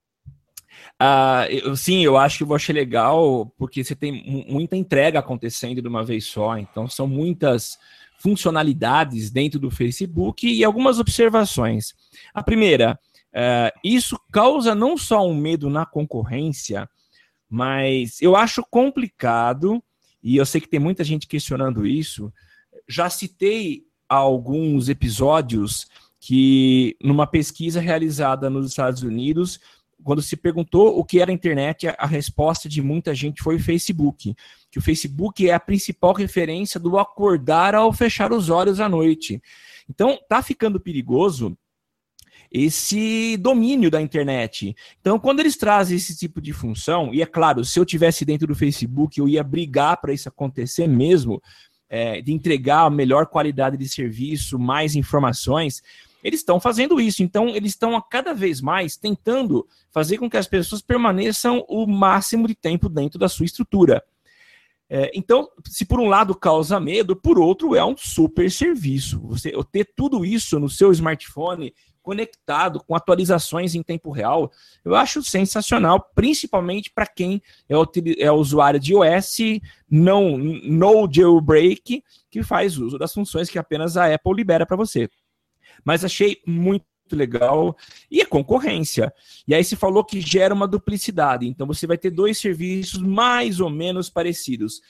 [0.99, 5.81] Ah, eu, sim, eu acho que eu achar legal, porque você tem muita entrega acontecendo
[5.81, 7.77] de uma vez só, então são muitas
[8.19, 11.93] funcionalidades dentro do Facebook e algumas observações.
[12.33, 12.97] A primeira,
[13.33, 16.89] uh, isso causa não só um medo na concorrência,
[17.49, 19.83] mas eu acho complicado,
[20.23, 22.31] e eu sei que tem muita gente questionando isso.
[22.87, 25.87] Já citei alguns episódios
[26.19, 29.59] que, numa pesquisa realizada nos Estados Unidos,
[30.03, 33.59] quando se perguntou o que era a internet, a, resposta de muita gente foi o
[33.59, 34.35] Facebook.
[34.69, 39.41] Que o Facebook é a principal referência do acordar ao fechar os olhos à noite.
[39.89, 41.57] Então, tá ficando perigoso
[42.51, 44.75] esse domínio da internet.
[45.01, 48.45] Então, quando eles trazem esse tipo de função, e é claro, se eu tivesse dentro
[48.45, 51.41] do Facebook, eu ia brigar para isso acontecer mesmo,
[51.89, 55.81] é, de entregar a melhor qualidade de serviço, mais informações.
[56.23, 60.37] Eles estão fazendo isso, então eles estão a cada vez mais tentando fazer com que
[60.37, 64.03] as pessoas permaneçam o máximo de tempo dentro da sua estrutura.
[64.89, 69.19] É, então, se por um lado causa medo, por outro é um super serviço.
[69.21, 74.51] Você ter tudo isso no seu smartphone conectado com atualizações em tempo real,
[74.83, 77.73] eu acho sensacional, principalmente para quem é,
[78.19, 84.13] é, usuário de iOS, não no jailbreak, que faz uso das funções que apenas a
[84.13, 85.09] Apple libera para você.
[85.83, 87.75] Mas achei muito legal
[88.09, 89.13] e a concorrência.
[89.47, 93.59] E aí se falou que gera uma duplicidade, então você vai ter dois serviços mais
[93.59, 94.81] ou menos parecidos.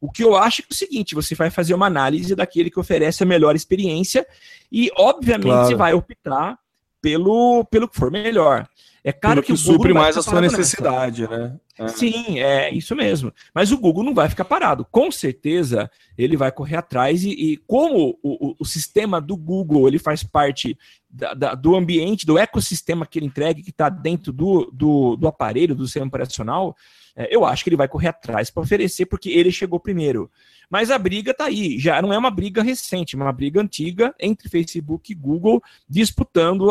[0.00, 2.80] O que eu acho é, é o seguinte: você vai fazer uma análise daquele que
[2.80, 4.26] oferece a melhor experiência
[4.70, 5.68] e, obviamente, claro.
[5.68, 6.58] você vai optar
[7.00, 8.68] pelo, pelo que for melhor.
[9.04, 11.36] É claro que, que o Google supre mais a sua necessidade, nessa.
[11.36, 11.60] né?
[11.78, 11.88] É.
[11.88, 13.32] Sim, é isso mesmo.
[13.52, 14.86] Mas o Google não vai ficar parado.
[14.90, 19.88] Com certeza ele vai correr atrás e, e como o, o, o, sistema do Google
[19.88, 20.78] ele faz parte
[21.10, 25.26] da, da, do ambiente, do ecossistema que ele entrega, que está dentro do, do, do,
[25.26, 26.76] aparelho, do sistema operacional,
[27.16, 30.30] é, eu acho que ele vai correr atrás para oferecer, porque ele chegou primeiro.
[30.70, 34.14] Mas a briga está aí, já não é uma briga recente, é uma briga antiga
[34.20, 36.70] entre Facebook e Google disputando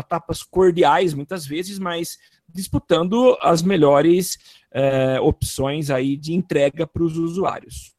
[0.00, 4.38] etapas, cordiais muitas vezes, mas disputando as melhores
[4.72, 7.92] é, opções aí de entrega para os usuários.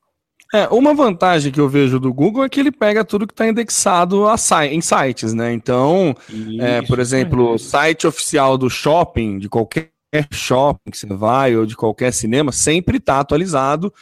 [0.54, 3.48] É, uma vantagem que eu vejo do Google é que ele pega tudo que está
[3.48, 4.36] indexado a,
[4.66, 5.54] em sites, né?
[5.54, 6.14] Então,
[6.60, 9.92] é, por exemplo, o site oficial do shopping, de qualquer
[10.30, 13.94] shopping que você vai, ou de qualquer cinema, sempre está atualizado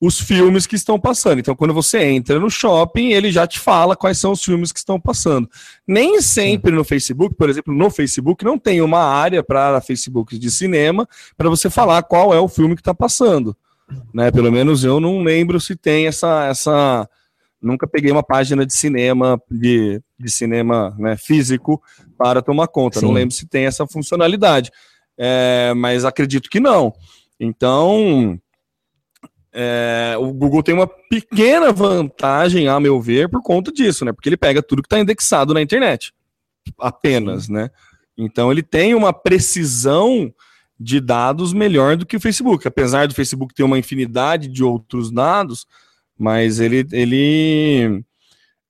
[0.00, 1.38] os filmes que estão passando.
[1.38, 4.78] Então, quando você entra no shopping, ele já te fala quais são os filmes que
[4.78, 5.48] estão passando.
[5.86, 10.50] Nem sempre no Facebook, por exemplo, no Facebook não tem uma área para Facebook de
[10.50, 13.56] cinema para você falar qual é o filme que está passando.
[14.12, 14.30] Né?
[14.30, 17.08] Pelo menos eu não lembro se tem essa essa
[17.62, 21.82] nunca peguei uma página de cinema de, de cinema né, físico
[22.18, 23.00] para tomar conta.
[23.00, 23.06] Sim.
[23.06, 24.70] Não lembro se tem essa funcionalidade,
[25.16, 26.92] é, mas acredito que não.
[27.40, 28.38] Então
[29.58, 34.12] é, o Google tem uma pequena vantagem, a meu ver, por conta disso, né?
[34.12, 36.12] Porque ele pega tudo que está indexado na internet.
[36.78, 37.70] Apenas, né?
[38.18, 40.30] Então ele tem uma precisão
[40.78, 42.68] de dados melhor do que o Facebook.
[42.68, 45.66] Apesar do Facebook ter uma infinidade de outros dados,
[46.18, 48.04] mas ele, ele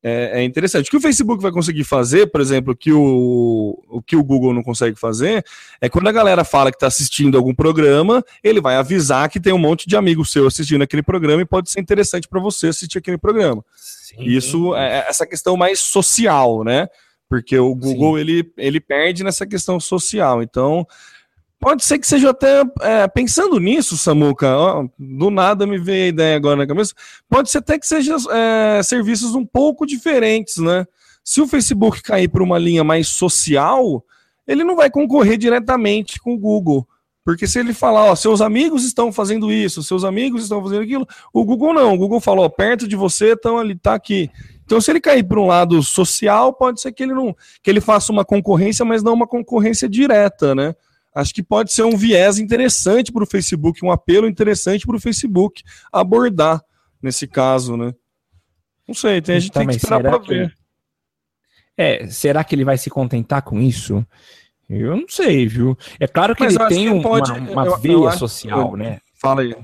[0.08, 0.86] é, é, interessante.
[0.86, 4.54] O que o Facebook vai conseguir fazer, por exemplo, que o, o que o Google
[4.54, 5.44] não consegue fazer,
[5.80, 9.52] é quando a galera fala que está assistindo algum programa, ele vai avisar que tem
[9.52, 12.98] um monte de amigos seu assistindo aquele programa e pode ser interessante para você assistir
[12.98, 13.64] aquele programa.
[13.74, 14.22] Sim.
[14.22, 16.86] Isso é, é essa questão mais social, né?
[17.28, 20.40] Porque o Google ele, ele perde nessa questão social.
[20.40, 20.86] Então,
[21.58, 26.08] Pode ser que seja até, é, pensando nisso, Samuca, ó, do nada me veio a
[26.08, 26.94] ideia agora na cabeça,
[27.28, 30.86] pode ser até que sejam é, serviços um pouco diferentes, né?
[31.24, 34.04] Se o Facebook cair para uma linha mais social,
[34.46, 36.86] ele não vai concorrer diretamente com o Google.
[37.24, 41.08] Porque se ele falar, ó, seus amigos estão fazendo isso, seus amigos estão fazendo aquilo,
[41.32, 41.94] o Google não.
[41.94, 44.30] O Google falou, perto de você, então ele está aqui.
[44.64, 47.80] Então, se ele cair para um lado social, pode ser que ele não, que ele
[47.80, 50.76] faça uma concorrência, mas não uma concorrência direta, né?
[51.16, 55.00] Acho que pode ser um viés interessante para o Facebook, um apelo interessante para o
[55.00, 56.62] Facebook abordar
[57.02, 57.94] nesse caso, né?
[58.86, 60.54] Não sei, tem, a gente tem que esperar para ver.
[61.76, 64.06] É, será que ele vai se contentar com isso?
[64.68, 65.76] Eu não sei, viu?
[65.98, 68.76] É claro que Mas ele tem que pode, uma, uma eu, veia eu social, eu,
[68.76, 69.00] né?
[69.14, 69.56] Fala aí.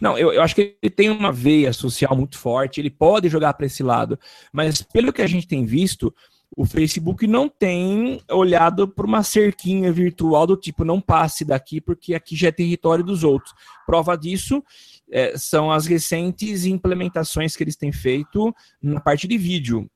[0.00, 3.52] Não, eu, eu, acho que ele tem uma veia social muito forte, ele pode jogar
[3.52, 4.18] para esse lado,
[4.50, 6.14] mas pelo que a gente tem visto,
[6.54, 12.14] o Facebook não tem olhado para uma cerquinha virtual do tipo não passe daqui porque
[12.14, 13.54] aqui já é território dos outros.
[13.86, 14.62] Prova disso
[15.10, 19.88] é, são as recentes implementações que eles têm feito na parte de vídeo.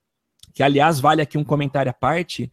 [0.52, 2.50] Que, aliás, vale aqui um comentário à parte.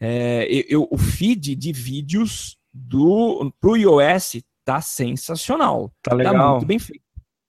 [0.00, 5.92] É, eu, o feed de vídeos do pro iOS tá sensacional.
[6.02, 6.52] Tá legal.
[6.52, 7.04] muito bem feito.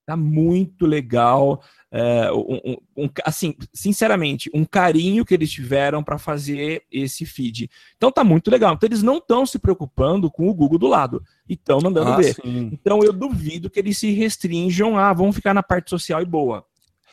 [0.06, 1.62] Tá muito legal.
[1.90, 7.70] É, um, um, assim, sinceramente, um carinho que eles tiveram para fazer esse feed.
[7.96, 8.74] Então tá muito legal.
[8.74, 12.18] Então eles não estão se preocupando com o Google do lado e estão mandando Ah,
[12.18, 12.36] ver.
[12.36, 12.70] sim.
[12.74, 16.66] Então eu duvido que eles se restringam a vão ficar na parte social e boa.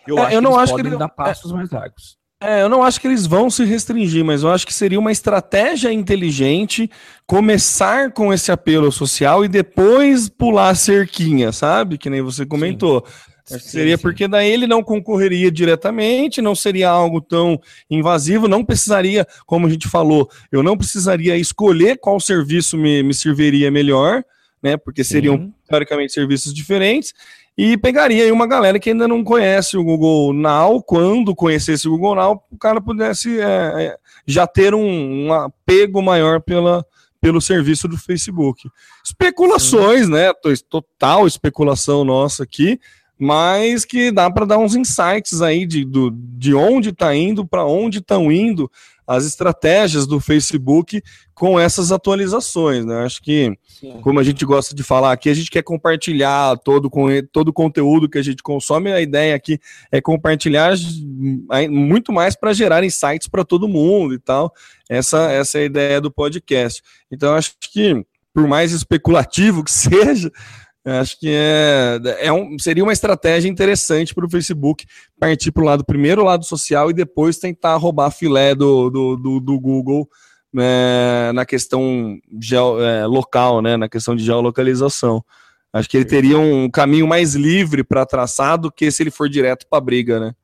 [0.07, 2.19] Eu, É, acho eu que não eles acho que podem ele- dar passos mais largos.
[2.43, 5.13] É, eu não acho que eles vão se restringir, mas eu acho que seria uma
[5.13, 6.91] estratégia inteligente
[7.27, 11.97] começar com esse apelo social e depois pular a cerquinha, sabe?
[11.97, 13.01] Que nem você comentou.
[13.03, 13.09] Que
[13.45, 14.03] Sim, seria sim.
[14.03, 19.71] porque daí ele não concorreria diretamente, não seria algo tão invasivo, não precisaria, como a
[19.71, 24.25] gente falou, eu não precisaria escolher qual serviço me, me serviria melhor,
[24.63, 24.79] né?
[24.79, 25.53] Porque seriam Sim.
[25.69, 27.13] teoricamente serviços diferentes,
[27.57, 31.91] e pegaria aí uma galera que ainda não conhece o Google Now, quando conhecesse o
[31.93, 36.85] Google Now, o cara pudesse é, é, já ter um, um apego maior pela,
[37.21, 38.69] pelo serviço do Facebook.
[39.05, 40.33] Especulações, né?
[40.33, 42.81] to- Total especulação nossa aqui,
[43.25, 47.65] mas que dá para dar uns insights aí de, do, de onde está indo, para
[47.65, 48.71] onde estão indo
[49.07, 51.03] as estratégias do Facebook
[51.35, 53.03] com essas atualizações, né?
[53.03, 53.51] Acho que
[54.03, 56.91] como a gente gosta de falar aqui, a gente quer compartilhar todo,
[57.33, 58.93] todo o conteúdo que a gente consome.
[58.93, 59.59] A ideia aqui
[59.91, 60.75] é compartilhar
[61.71, 64.53] muito mais para gerar insights para todo mundo e tal.
[64.89, 66.83] Essa, essa é a ideia do podcast.
[67.11, 70.31] Então, acho que, por mais especulativo que seja,
[70.85, 74.85] acho que é, é um, seria uma estratégia interessante para o Facebook
[75.19, 79.41] partir para o lado primeiro, lado social, e depois tentar roubar filé do, do, do,
[79.41, 80.09] do Google
[80.53, 85.25] né, na questão geo- é, local, né, na questão de geolocalização.
[85.73, 89.29] Acho que ele teria um caminho mais livre para traçar do que se ele for
[89.29, 90.35] direto para a briga, né?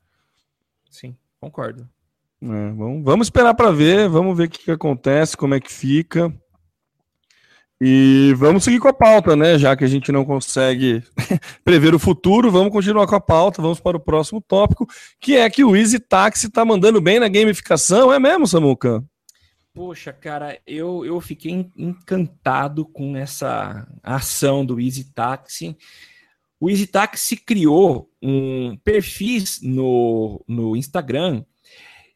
[0.91, 1.89] Sim, concordo.
[2.43, 5.71] É, vamos, vamos esperar para ver, vamos ver o que, que acontece, como é que
[5.71, 6.35] fica.
[7.83, 9.59] E vamos seguir com a pauta, né?
[9.59, 11.03] Já que a gente não consegue
[11.65, 14.87] prever o futuro, vamos continuar com a pauta, vamos para o próximo tópico,
[15.19, 19.03] que é que o Easy Taxi está mandando bem na gamificação, é mesmo, Samuca?
[19.73, 25.75] Poxa, cara, eu, eu fiquei en- encantado com essa ação do Easy Taxi.
[26.59, 31.43] O Easy Taxi criou um perfis no, no Instagram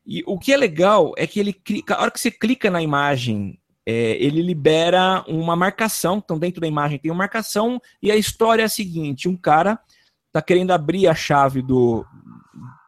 [0.04, 1.56] e o que é legal é que ele
[1.88, 6.20] a hora que você clica na imagem, é, ele libera uma marcação.
[6.24, 9.78] Então, dentro da imagem tem uma marcação e a história é a seguinte: um cara
[10.32, 12.04] tá querendo abrir a chave do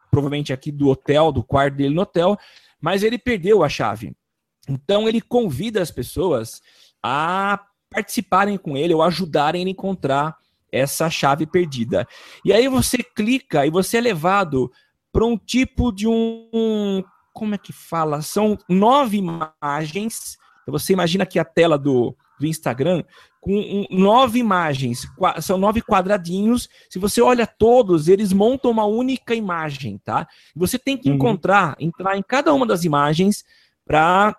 [0.09, 2.37] provavelmente aqui do hotel, do quarto dele no hotel,
[2.81, 4.15] mas ele perdeu a chave.
[4.67, 6.61] Então ele convida as pessoas
[7.03, 10.37] a participarem com ele ou ajudarem ele a encontrar
[10.71, 12.07] essa chave perdida.
[12.43, 14.71] E aí você clica e você é levado
[15.11, 17.03] para um tipo de um.
[17.33, 18.21] Como é que fala?
[18.21, 20.37] São nove imagens.
[20.67, 23.01] Então você imagina aqui a tela do, do Instagram
[23.39, 25.07] com um- nove imagens.
[25.41, 26.67] São nove quadradinhos.
[26.89, 30.27] Se você olha todos, eles montam uma única imagem, tá?
[30.53, 31.15] Você tem que Uhum.
[31.15, 33.45] encontrar, entrar em cada uma das imagens
[33.85, 34.35] para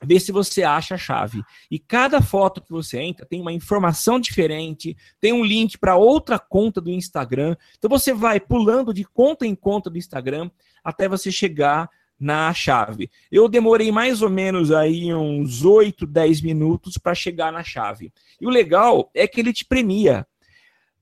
[0.00, 1.42] ver se você acha a chave.
[1.68, 6.38] E cada foto que você entra tem uma informação diferente, tem um link para outra
[6.38, 7.56] conta do Instagram.
[7.76, 10.50] Então você vai pulando de conta em conta do Instagram
[10.84, 13.10] até você chegar na chave.
[13.30, 18.12] Eu demorei mais ou menos aí uns 8, 10 minutos para chegar na chave.
[18.40, 20.26] E o legal é que ele te premia.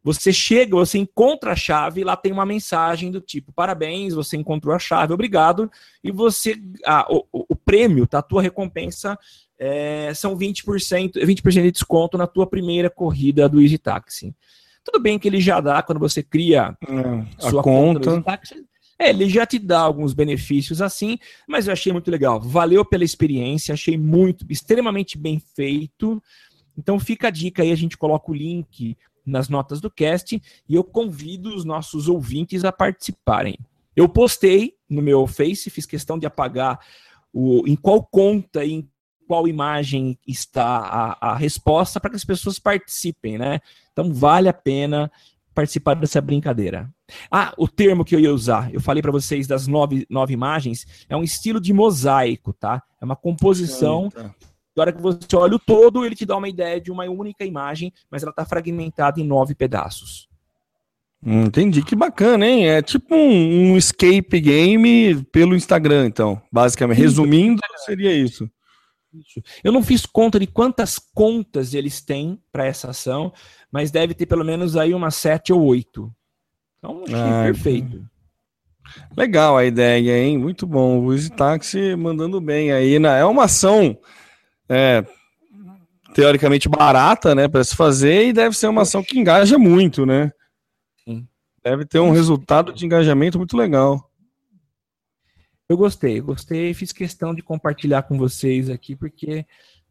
[0.05, 4.75] Você chega, você encontra a chave, lá tem uma mensagem do tipo: parabéns, você encontrou
[4.75, 5.70] a chave, obrigado.
[6.03, 6.57] E você.
[6.85, 8.18] ah, o, o- prêmio, tá?
[8.18, 9.16] A tua recompensa
[9.57, 14.35] é, são 20%, 20% de desconto na tua primeira corrida do Easy Taxi.
[14.83, 16.77] Tudo bem que ele já dá quando você cria
[17.38, 18.01] a sua conta.
[18.01, 18.64] do Easy Taxi.
[19.03, 22.41] É, ele já te dá alguns benefícios assim, mas eu achei muito legal.
[22.41, 26.23] Valeu pela experiência, achei muito, extremamente bem feito.
[26.79, 30.75] Então fica a dica aí, a gente coloca o link nas notas do cast e
[30.75, 33.59] eu convido os nossos ouvintes a participarem.
[33.97, 36.79] Eu postei no meu Face, fiz questão de apagar
[37.33, 38.91] o, em qual conta e em
[39.27, 40.79] qual imagem está
[41.21, 43.61] a, a resposta para que as pessoas participem, né?
[43.91, 45.11] Então vale a pena
[45.55, 46.91] participar dessa brincadeira.
[47.31, 50.87] Ah, o termo que eu ia usar, eu falei para vocês das nove, nove imagens,
[51.09, 52.83] é um estilo de mosaico, tá?
[53.01, 54.35] É uma composição Eita.
[54.77, 57.45] na hora que você olha o todo, ele te dá uma ideia de uma única
[57.45, 60.29] imagem, mas ela está fragmentada em nove pedaços.
[61.25, 62.69] Hum, Entendi, que bacana, hein?
[62.69, 66.98] É tipo um, um escape game pelo Instagram, então, basicamente.
[66.98, 68.50] Resumindo, seria isso.
[69.63, 73.33] Eu não fiz conta de quantas contas eles têm para essa ação,
[73.71, 76.13] mas deve ter pelo menos aí umas sete ou oito.
[76.79, 78.04] Então, achei Ah, perfeito.
[79.17, 80.38] Legal a ideia, hein?
[80.38, 81.00] Muito bom.
[81.00, 82.98] O Easy Taxi mandando bem aí.
[82.98, 83.21] Né?
[83.21, 83.96] É uma ação
[84.69, 85.04] é,
[86.15, 90.31] teoricamente barata, né, para se fazer e deve ser uma ação que engaja muito, né?
[91.04, 91.27] Sim.
[91.65, 94.10] Deve ter um resultado de engajamento muito legal.
[95.73, 99.46] Eu gostei, gostei, fiz questão de compartilhar com vocês aqui porque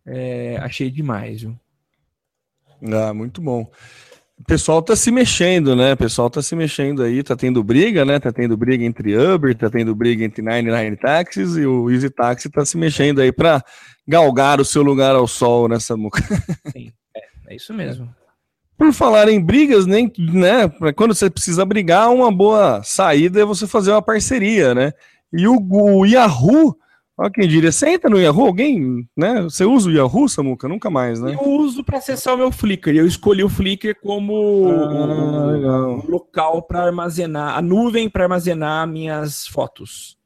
[0.06, 1.60] é, achei demais, viu?
[2.94, 3.68] Ah, muito bom.
[4.38, 5.94] O pessoal tá se mexendo, né?
[5.94, 8.20] O pessoal tá se mexendo aí, tá tendo briga, né?
[8.20, 12.48] Tá tendo briga entre Uber, tá tendo briga entre 99 Taxis e o Easy Taxi
[12.48, 13.66] tá se mexendo aí para
[14.08, 16.22] galgar o seu lugar ao sol nessa muca.
[16.72, 18.08] Sim, é, é isso mesmo.
[18.78, 20.70] Por falar em brigas, nem, né?
[20.96, 24.94] Quando você precisa brigar, uma boa saída é você fazer uma parceria, né?
[25.34, 26.76] E o, o Yahoo
[27.22, 29.44] Olha quem diria, você entra no Yahoo, alguém, né?
[29.44, 30.68] Você usa o Yahoo, Samuca?
[30.68, 31.36] Nunca mais, né?
[31.36, 32.96] Eu uso para acessar o meu Flickr.
[32.96, 39.46] Eu escolhi o Flickr como Ah, o local para armazenar, a nuvem para armazenar minhas
[39.46, 40.18] fotos.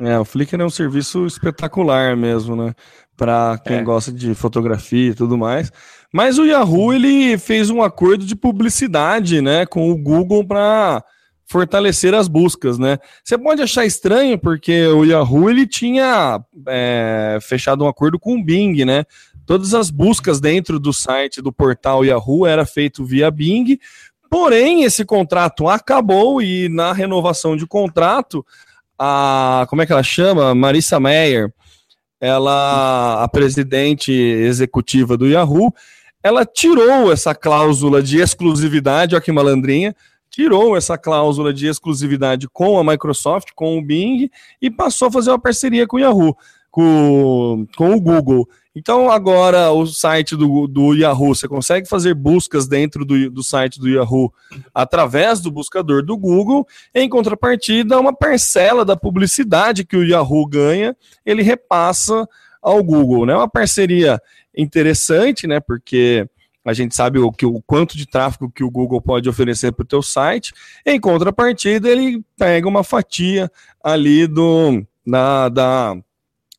[0.00, 2.74] É, o Flickr é um serviço espetacular mesmo, né?
[3.16, 3.82] Para quem É.
[3.82, 5.72] gosta de fotografia e tudo mais.
[6.12, 11.02] Mas o Yahoo ele fez um acordo de publicidade, né, com o Google para
[11.50, 12.96] fortalecer as buscas, né?
[13.24, 18.44] Você pode achar estranho porque o Yahoo ele tinha é, fechado um acordo com o
[18.44, 19.04] Bing, né?
[19.44, 23.80] Todas as buscas dentro do site do portal Yahoo era feito via Bing.
[24.30, 28.46] Porém, esse contrato acabou e na renovação de contrato
[28.96, 30.54] a como é que ela chama?
[30.54, 31.52] Marissa Meyer,
[32.20, 35.74] ela a presidente executiva do Yahoo,
[36.22, 39.96] ela tirou essa cláusula de exclusividade, olha que malandrinha,
[40.30, 44.30] tirou essa cláusula de exclusividade com a Microsoft, com o Bing
[44.62, 46.36] e passou a fazer uma parceria com o Yahoo,
[46.70, 48.48] com, com o Google.
[48.74, 53.80] Então agora o site do, do Yahoo, você consegue fazer buscas dentro do, do site
[53.80, 54.32] do Yahoo
[54.72, 56.66] através do buscador do Google.
[56.94, 62.28] Em contrapartida, uma parcela da publicidade que o Yahoo ganha, ele repassa
[62.62, 63.34] ao Google, né?
[63.34, 64.20] Uma parceria
[64.56, 65.58] interessante, né?
[65.58, 66.28] Porque
[66.64, 69.82] a gente sabe o, que, o quanto de tráfego que o Google pode oferecer para
[69.82, 70.52] o teu site.
[70.84, 73.50] Em contrapartida, ele pega uma fatia
[73.82, 75.96] ali do, da, da,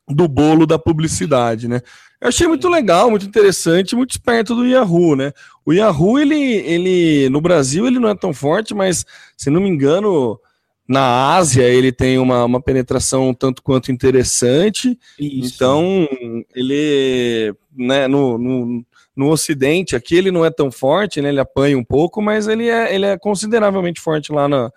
[0.08, 1.80] do bolo da publicidade, né?
[2.20, 5.32] Eu achei muito legal, muito interessante, muito esperto do Yahoo, né?
[5.64, 9.04] O Yahoo, ele, ele no Brasil, ele não é tão forte, mas,
[9.36, 10.38] se não me engano,
[10.86, 14.96] na Ásia ele tem uma, uma penetração tanto quanto interessante.
[15.18, 15.54] Isso.
[15.54, 16.08] Então,
[16.54, 18.84] ele, né, no, no,
[19.14, 21.28] no Ocidente, aqui ele não é tão forte, né?
[21.28, 24.70] Ele apanha um pouco, mas ele é, ele é consideravelmente forte lá na,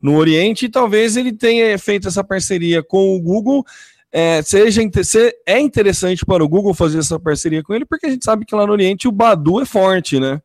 [0.00, 3.64] no Oriente, e talvez ele tenha feito essa parceria com o Google.
[4.10, 4.80] É, seja
[5.44, 8.54] é interessante para o Google fazer essa parceria com ele, porque a gente sabe que
[8.54, 10.40] lá no Oriente o Badu é forte, né?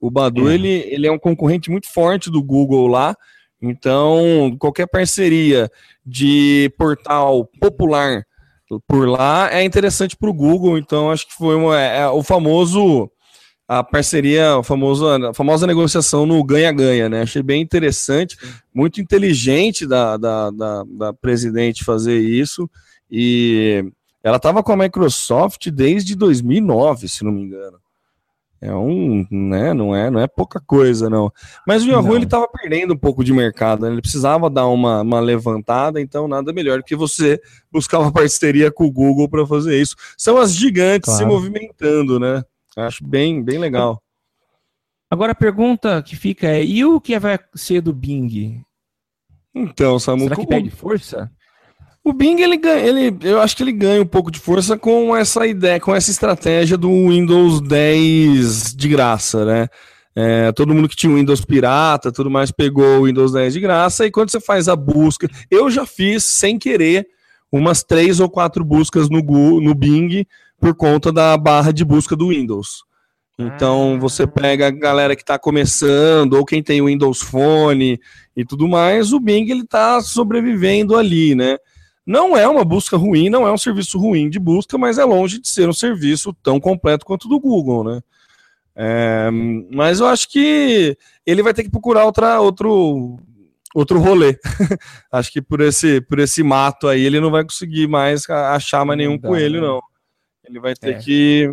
[0.00, 0.54] O Badu É.
[0.54, 3.16] ele, ele é um concorrente muito forte do Google lá.
[3.60, 5.70] Então, qualquer parceria
[6.04, 8.26] de portal popular
[8.80, 10.78] por lá é interessante para o Google.
[10.78, 13.10] Então, acho que foi uma, é, o famoso
[13.68, 17.22] a parceria, o famoso, a famosa negociação no ganha-ganha, né?
[17.22, 18.36] Achei bem interessante,
[18.74, 22.68] muito inteligente da, da, da, da presidente fazer isso.
[23.10, 23.84] E
[24.22, 27.78] ela estava com a Microsoft desde 2009, se não me engano.
[28.64, 31.32] É um, né, não é, não é pouca coisa, não.
[31.66, 33.90] Mas o Yahoo ele estava perdendo um pouco de mercado, né?
[33.90, 37.40] ele precisava dar uma, uma levantada, então nada melhor do que você
[37.72, 39.96] buscar uma parceria com o Google para fazer isso.
[40.16, 41.34] São as gigantes se Claro.
[41.34, 42.44] movimentando, né?
[42.76, 44.00] Acho bem, bem legal.
[45.10, 48.62] Agora a pergunta que fica é: e o que vai ser do Bing?
[49.54, 51.30] Então, Samu, Será que o- perde força?
[52.04, 55.14] O Bing, ele ganha, ele, eu acho que ele ganha um pouco de força com
[55.14, 59.68] essa ideia, com essa estratégia do Windows 10 de graça, né?
[60.14, 63.60] É, todo mundo que tinha o Windows pirata, tudo mais, pegou o Windows 10 de
[63.60, 67.06] graça, e quando você faz a busca, eu já fiz, sem querer,
[67.52, 70.26] umas três ou quatro buscas no, Gu- no Bing
[70.60, 72.82] por conta da barra de busca do Windows.
[73.38, 73.98] Então, Ah.
[74.00, 77.98] você pega a galera que está começando, ou quem tem o Windows Phone
[78.36, 81.58] e tudo mais, o Bing ele está sobrevivendo ali, né?
[82.06, 85.40] Não é uma busca ruim, não é um serviço ruim de busca, mas é longe
[85.40, 88.00] de ser um serviço tão completo quanto o do Google, né?
[88.74, 89.30] É,
[89.70, 90.96] mas eu acho que
[91.26, 93.18] ele vai ter que procurar outra, outro,
[93.74, 94.38] outro rolê.
[95.12, 98.98] acho que por esse, por esse mato aí ele não vai conseguir mais achar mais
[98.98, 99.66] nenhum dá, coelho, né?
[99.66, 99.80] não.
[100.48, 100.98] Ele vai ter É.
[100.98, 101.52] que.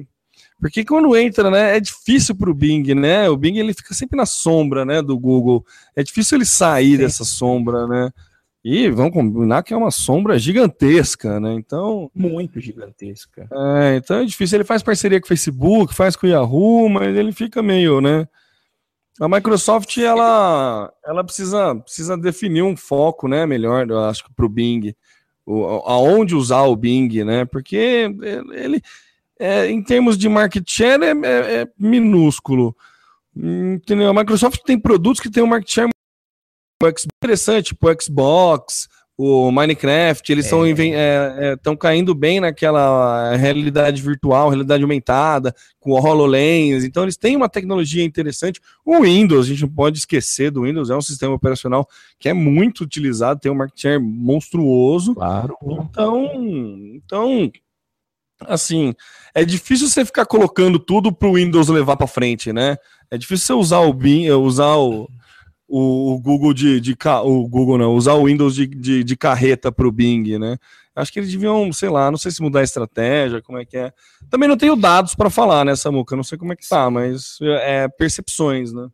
[0.60, 3.30] Porque quando entra, né, é difícil pro Bing, né?
[3.30, 5.66] O Bing ele fica sempre na sombra, né, do Google.
[5.95, 6.97] É difícil ele sair Sim.
[6.97, 8.10] dessa sombra, né?
[8.72, 11.55] E vamos combinar que é uma sombra gigantesca, né?
[11.55, 13.49] Então, Muito gigantesca.
[13.51, 14.57] é, então é difícil.
[14.57, 18.28] Ele faz parceria com o Facebook, faz com o Yahoo, mas ele fica meio, né?
[19.20, 23.43] A Microsoft, ela, ela precisa, precisa definir um foco, né?
[23.47, 24.95] Melhor, eu acho que para o Bing,
[25.47, 27.45] o, aonde usar o Bing, né?
[27.45, 28.07] Porque
[28.53, 28.84] ele,
[29.39, 32.78] é, em termos de market share, é, é, é minúsculo.
[33.36, 34.09] Entendeu?
[34.09, 35.89] A Microsoft tem produtos que tem um market share
[37.22, 38.88] interessante, tipo o Xbox,
[39.22, 40.72] o Minecraft, eles estão é.
[40.72, 47.36] é, é, caindo bem naquela realidade virtual, realidade aumentada, com o HoloLens, então eles têm
[47.36, 48.62] uma tecnologia interessante.
[48.86, 51.86] O Windows, a gente não pode esquecer do Windows, é um sistema operacional
[52.18, 55.14] que é muito utilizado, tem um market share monstruoso.
[55.16, 55.58] Claro.
[55.62, 56.32] Então,
[56.96, 57.52] então
[58.48, 58.96] assim,
[59.36, 62.78] é difícil você ficar colocando tudo para o Windows levar para frente, né?
[63.12, 65.10] É difícil você usar o Bing, usar o
[65.70, 69.72] o, o Google de, de, o Google não, usar o Windows de, de, de carreta
[69.72, 70.57] para o Bing, né?
[70.95, 73.78] Acho que eles deviam, sei lá, não sei se mudar a estratégia, como é que
[73.78, 73.93] é.
[74.30, 76.15] Também não tenho dados para falar, né, Samuca?
[76.15, 78.89] Não sei como é que tá, mas é, é percepções, né?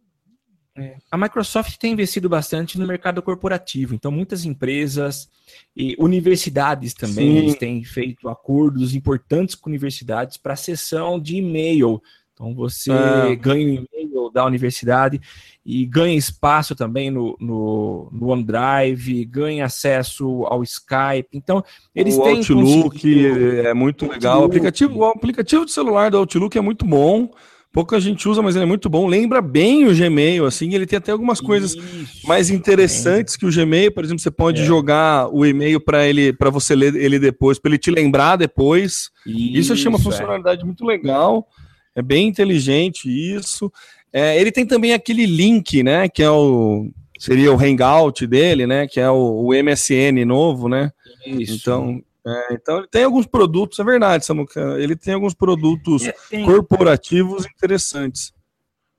[0.78, 0.98] É.
[1.10, 5.30] A Microsoft tem investido bastante no mercado corporativo, então muitas empresas
[5.74, 12.02] e universidades também têm feito acordos importantes com universidades para sessão de e-mail.
[12.36, 13.36] Então você é.
[13.36, 15.22] ganha um e-mail da universidade
[15.66, 21.30] e ganha espaço também no, no, no OneDrive, ganha acesso ao Skype.
[21.34, 21.64] Então,
[21.96, 22.38] eles o têm.
[22.38, 23.26] Outlook
[23.66, 24.42] é muito legal.
[24.42, 27.32] O aplicativo, o aplicativo de celular do Outlook é muito bom.
[27.72, 29.08] Pouca gente usa, mas ele é muito bom.
[29.08, 30.74] Lembra bem o Gmail, assim.
[30.74, 33.38] Ele tem até algumas coisas Isso, mais interessantes é.
[33.38, 33.92] que o Gmail.
[33.92, 34.66] Por exemplo, você pode é.
[34.66, 39.10] jogar o e-mail para ele, para você ler ele depois, para ele te lembrar depois.
[39.26, 40.02] Isso, isso eu achei uma é.
[40.02, 41.48] funcionalidade muito legal.
[41.96, 43.72] É bem inteligente isso.
[44.12, 46.10] É, ele tem também aquele link, né?
[46.10, 46.90] Que é o.
[47.18, 48.88] Seria o Hangout dele, né?
[48.88, 50.92] Que é o, o MSN novo, né?
[51.26, 51.56] Isso.
[51.56, 54.78] Então, é, então ele tem alguns produtos, é verdade, Samuca.
[54.80, 56.46] Ele tem alguns produtos é, tem.
[56.46, 58.34] corporativos interessantes.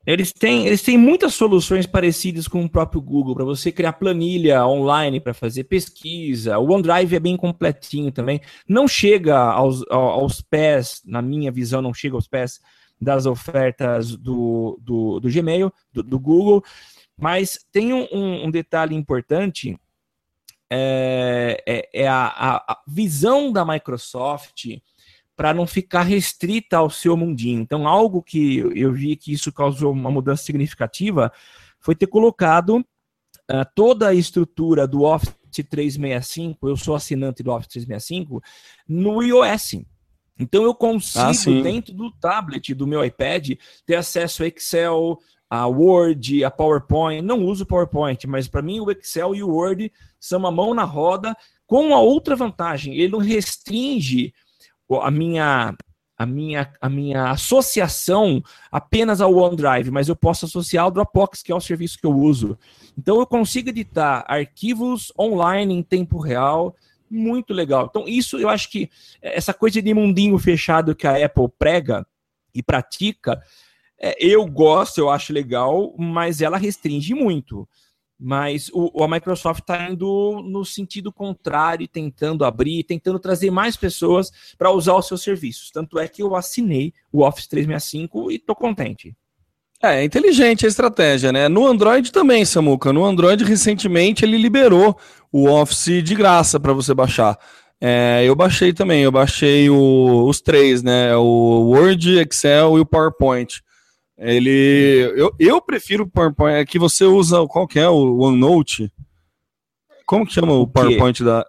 [0.07, 4.64] Eles têm, eles têm muitas soluções parecidas com o próprio Google, para você criar planilha
[4.64, 6.59] online para fazer pesquisa.
[6.59, 8.40] O OneDrive é bem completinho também.
[8.68, 12.61] Não chega aos, aos pés, na minha visão, não chega aos pés
[13.01, 16.64] das ofertas do, do, do Gmail, do, do, Google,
[17.16, 19.78] mas tem um, um detalhe importante,
[20.70, 24.66] é, é, é a, a, visão da Microsoft
[25.36, 27.61] para não ficar restrita ao seu mundinho.
[27.61, 31.30] Então, algo que eu vi que isso causou uma mudança significativa
[31.78, 37.68] foi ter colocado uh, toda a estrutura do Office 365, eu sou assinante do Office
[37.68, 38.42] 365,
[38.88, 39.76] no iOS.
[40.39, 43.53] Então eu consigo, ah, dentro do tablet do meu iPad,
[43.87, 45.18] ter acesso a Excel,
[45.49, 47.22] a Word, a PowerPoint.
[47.22, 50.84] Não uso PowerPoint, mas para mim o Excel e o Word são uma mão na
[50.84, 54.32] roda, com a outra vantagem, ele não restringe
[55.03, 55.74] a minha
[56.18, 61.53] a minha, a minha associação apenas ao OneDrive, mas eu posso associar ao Dropbox, que
[61.53, 62.59] é o serviço que eu uso.
[62.97, 66.74] Então eu consigo editar arquivos online em tempo real,
[67.11, 67.86] muito legal.
[67.88, 68.90] Então, isso eu acho que
[69.20, 72.07] essa coisa de mundinho fechado que a Apple prega
[72.54, 73.42] e pratica,
[73.98, 77.68] é, eu gosto, eu acho legal, mas ela restringe muito.
[78.18, 84.30] Mas o, a Microsoft está indo no sentido contrário, tentando abrir, tentando trazer mais pessoas
[84.57, 85.70] para usar os seus serviços.
[85.70, 89.14] Tanto é que eu assinei o Office 365 e estou contente.
[89.82, 91.48] É, é inteligente a estratégia, né?
[91.48, 92.92] No Android também, Samuca.
[92.92, 94.96] No Android, recentemente, ele liberou
[95.30, 97.38] o Office de graça para você baixar.
[97.80, 101.14] É, eu baixei também, eu baixei o, os três, né?
[101.16, 103.62] O Word, Excel e o PowerPoint.
[104.18, 105.12] Ele.
[105.14, 106.56] Eu, eu prefiro o PowerPoint.
[106.56, 107.46] É que você usa.
[107.46, 107.88] Qual que é?
[107.88, 108.90] O OneNote?
[110.06, 111.44] Como que chama o, o PowerPoint da.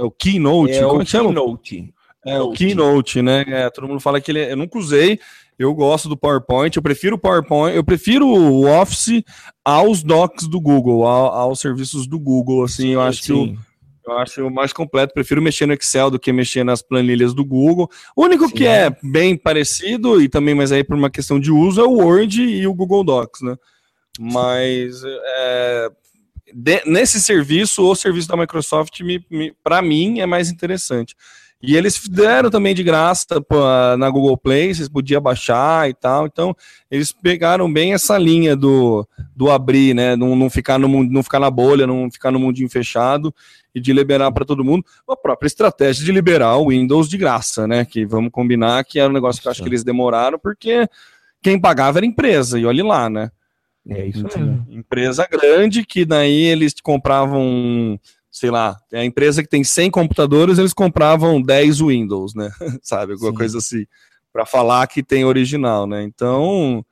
[0.00, 0.72] É o Keynote?
[0.72, 1.28] É Como o que chama?
[1.28, 1.94] Keynote.
[2.26, 3.44] É, o Keynote, né?
[3.46, 4.40] É, todo mundo fala que ele.
[4.40, 5.20] É, eu nunca usei.
[5.58, 9.24] Eu gosto do PowerPoint, eu prefiro o PowerPoint, eu prefiro o Office
[9.64, 13.26] aos docs do Google, ao, aos serviços do Google, assim, sim, eu acho sim.
[13.26, 16.80] que o, eu acho o mais completo, prefiro mexer no Excel do que mexer nas
[16.80, 17.90] planilhas do Google.
[18.16, 21.50] O único sim, que é bem parecido, e também, mas aí por uma questão de
[21.50, 23.56] uso, é o Word e o Google Docs, né?
[24.18, 25.90] Mas é,
[26.54, 29.00] de, nesse serviço, o serviço da Microsoft,
[29.62, 31.14] para mim, é mais interessante.
[31.60, 33.26] E eles deram também de graça
[33.98, 36.26] na Google Play, vocês podiam baixar e tal.
[36.26, 36.54] Então,
[36.88, 40.14] eles pegaram bem essa linha do, do abrir, né?
[40.14, 43.34] Não, não, ficar no, não ficar na bolha, não ficar no mundinho fechado
[43.74, 44.84] e de liberar para todo mundo.
[45.08, 47.84] A própria estratégia de liberar o Windows de graça, né?
[47.84, 50.88] Que vamos combinar que era um negócio que eu acho que eles demoraram, porque
[51.42, 53.32] quem pagava era a empresa, e olhe lá, né?
[53.88, 54.66] É isso mesmo.
[54.68, 57.98] Empresa grande que daí eles compravam
[58.38, 62.50] sei lá, a empresa que tem 100 computadores, eles compravam 10 Windows, né?
[62.82, 63.36] Sabe, alguma Sim.
[63.36, 63.86] coisa assim,
[64.32, 66.02] para falar que tem original, né?
[66.04, 66.84] Então,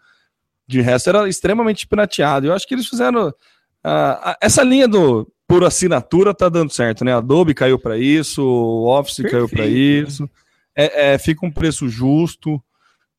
[0.66, 2.46] de resto era extremamente pirateado.
[2.46, 7.14] Eu acho que eles fizeram uh, essa linha do por assinatura tá dando certo, né?
[7.14, 9.32] Adobe caiu para isso, o Office Perfeito.
[9.32, 10.28] caiu para isso.
[10.74, 12.60] é, é, fica um preço justo.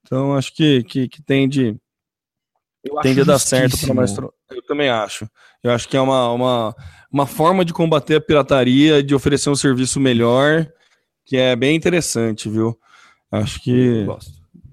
[0.02, 1.78] Então, acho que, que, que tende,
[3.02, 4.16] tende a dar certo para mais.
[4.18, 5.30] Eu também acho.
[5.64, 6.76] Eu acho que é uma, uma,
[7.12, 10.68] uma forma de combater a pirataria, de oferecer um serviço melhor,
[11.26, 12.78] que é bem interessante, viu?
[13.32, 14.06] Acho que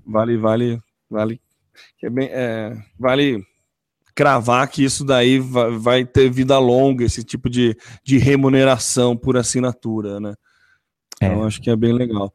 [0.07, 0.81] vale, vale,
[1.11, 1.41] vale,
[1.99, 3.45] que é bem, é, vale
[4.15, 9.37] cravar que isso daí vai, vai, ter vida longa, esse tipo de, de remuneração por
[9.37, 10.35] assinatura, né?
[11.21, 11.27] É.
[11.27, 12.33] Então acho que é bem legal.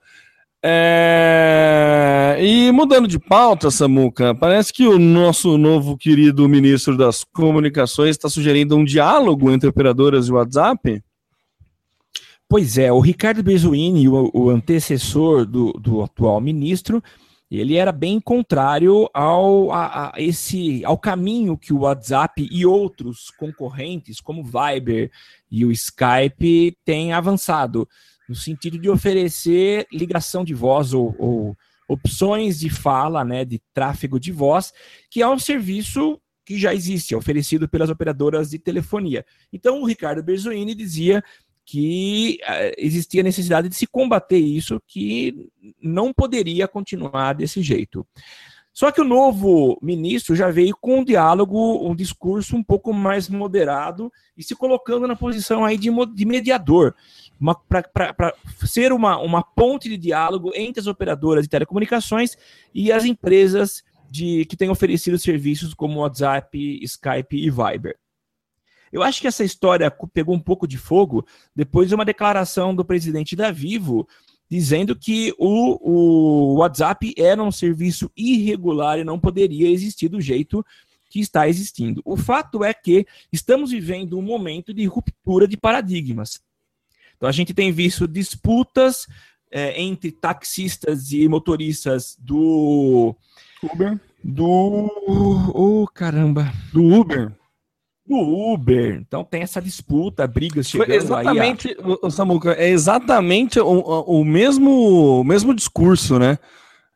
[0.64, 2.38] É...
[2.41, 8.30] E mudando de pauta, Samuca, parece que o nosso novo querido ministro das Comunicações está
[8.30, 11.01] sugerindo um diálogo entre operadoras e WhatsApp.
[12.47, 17.01] Pois é, o Ricardo Bezuini, o, o antecessor do, do atual ministro,
[17.49, 23.32] ele era bem contrário ao, a, a, esse, ao caminho que o WhatsApp e outros
[23.32, 25.12] concorrentes, como o Viber
[25.49, 27.88] e o Skype, têm avançado
[28.30, 31.58] no sentido de oferecer ligação de voz ou, ou
[31.88, 34.72] opções de fala, né, de tráfego de voz,
[35.10, 39.26] que é um serviço que já existe, é oferecido pelas operadoras de telefonia.
[39.52, 41.24] Então, o Ricardo Berzoini dizia
[41.66, 45.48] que uh, existia necessidade de se combater isso, que
[45.82, 48.06] não poderia continuar desse jeito.
[48.80, 53.28] Só que o novo ministro já veio com um diálogo, um discurso um pouco mais
[53.28, 56.96] moderado e se colocando na posição aí de, de mediador
[57.62, 58.34] para
[58.66, 62.38] ser uma, uma ponte de diálogo entre as operadoras de telecomunicações
[62.74, 67.98] e as empresas de, que têm oferecido serviços como WhatsApp, Skype e Viber.
[68.94, 72.86] Eu acho que essa história pegou um pouco de fogo depois de uma declaração do
[72.86, 74.08] presidente da Vivo
[74.50, 80.66] dizendo que o, o WhatsApp era um serviço irregular e não poderia existir do jeito
[81.10, 82.02] que está existindo.
[82.06, 86.41] O fato é que estamos vivendo um momento de ruptura de paradigmas.
[87.16, 89.06] Então a gente tem visto disputas
[89.52, 93.16] é, entre taxistas e motoristas do
[93.62, 94.89] Uber, do
[95.54, 97.32] oh caramba, do Uber,
[98.10, 98.99] do Uber.
[98.99, 101.97] Então tem essa disputa, brigas chegando Foi exatamente, aí.
[102.03, 102.10] A...
[102.10, 106.39] Samuca, é exatamente o, o mesmo o mesmo discurso, né?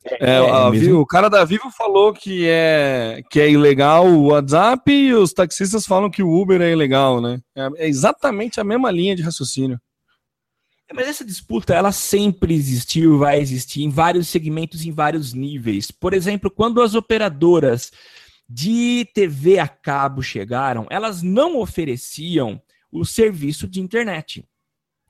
[0.06, 1.00] É, é, a, mesmo...
[1.00, 5.86] O cara da Vivo falou que é, que é ilegal o WhatsApp e os taxistas
[5.86, 7.40] falam que o Uber é ilegal, né?
[7.56, 9.80] É, é exatamente a mesma linha de raciocínio.
[10.94, 15.90] Mas essa disputa, ela sempre existiu, vai existir em vários segmentos, em vários níveis.
[15.90, 17.90] Por exemplo, quando as operadoras
[18.48, 24.46] de TV a cabo chegaram, elas não ofereciam o serviço de internet.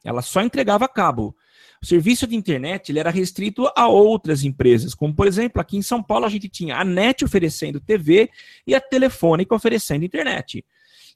[0.04, 1.36] Ela só entregava cabo.
[1.82, 5.82] O serviço de internet ele era restrito a outras empresas, como por exemplo, aqui em
[5.82, 8.30] São Paulo a gente tinha a NET oferecendo TV
[8.66, 10.64] e a Telefônica oferecendo internet.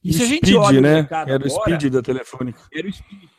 [0.03, 1.07] E, se a gente Speed, olha né?
[1.09, 2.59] Era agora, o Speed da Telefônica.
[2.73, 3.29] Era o Speed.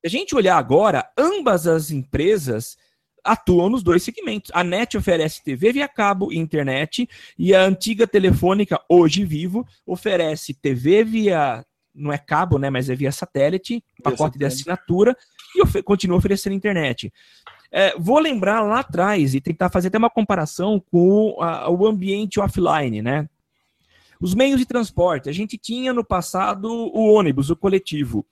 [0.00, 2.76] Se a gente olhar agora, ambas as empresas
[3.24, 4.50] atuam nos dois segmentos.
[4.54, 7.08] A NET oferece TV via cabo e internet,
[7.38, 11.64] e a antiga telefônica, hoje vivo, oferece TV via.
[11.94, 12.70] Não é cabo, né?
[12.70, 15.16] Mas é via satélite, pacote de assinatura,
[15.56, 17.12] e of continua oferecendo internet.
[17.70, 22.40] É, vou lembrar lá atrás e tentar fazer até uma comparação com a, o ambiente
[22.40, 23.28] offline, né?
[24.20, 25.28] Os meios de transporte.
[25.28, 28.24] A gente tinha no passado o ônibus, o coletivo.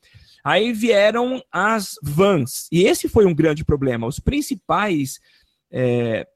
[0.44, 4.06] Aí vieram as vans, e esse foi um grande problema.
[4.06, 5.18] Os principais
[5.70, 6.26] é,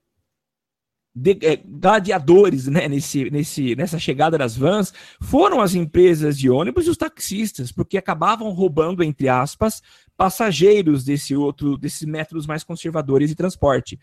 [1.15, 6.87] de, é, gladiadores né, nesse, nesse, nessa chegada das vans foram as empresas de ônibus
[6.87, 9.83] e os taxistas, porque acabavam roubando, entre aspas,
[10.17, 13.99] passageiros desse outro, desses métodos mais conservadores de transporte.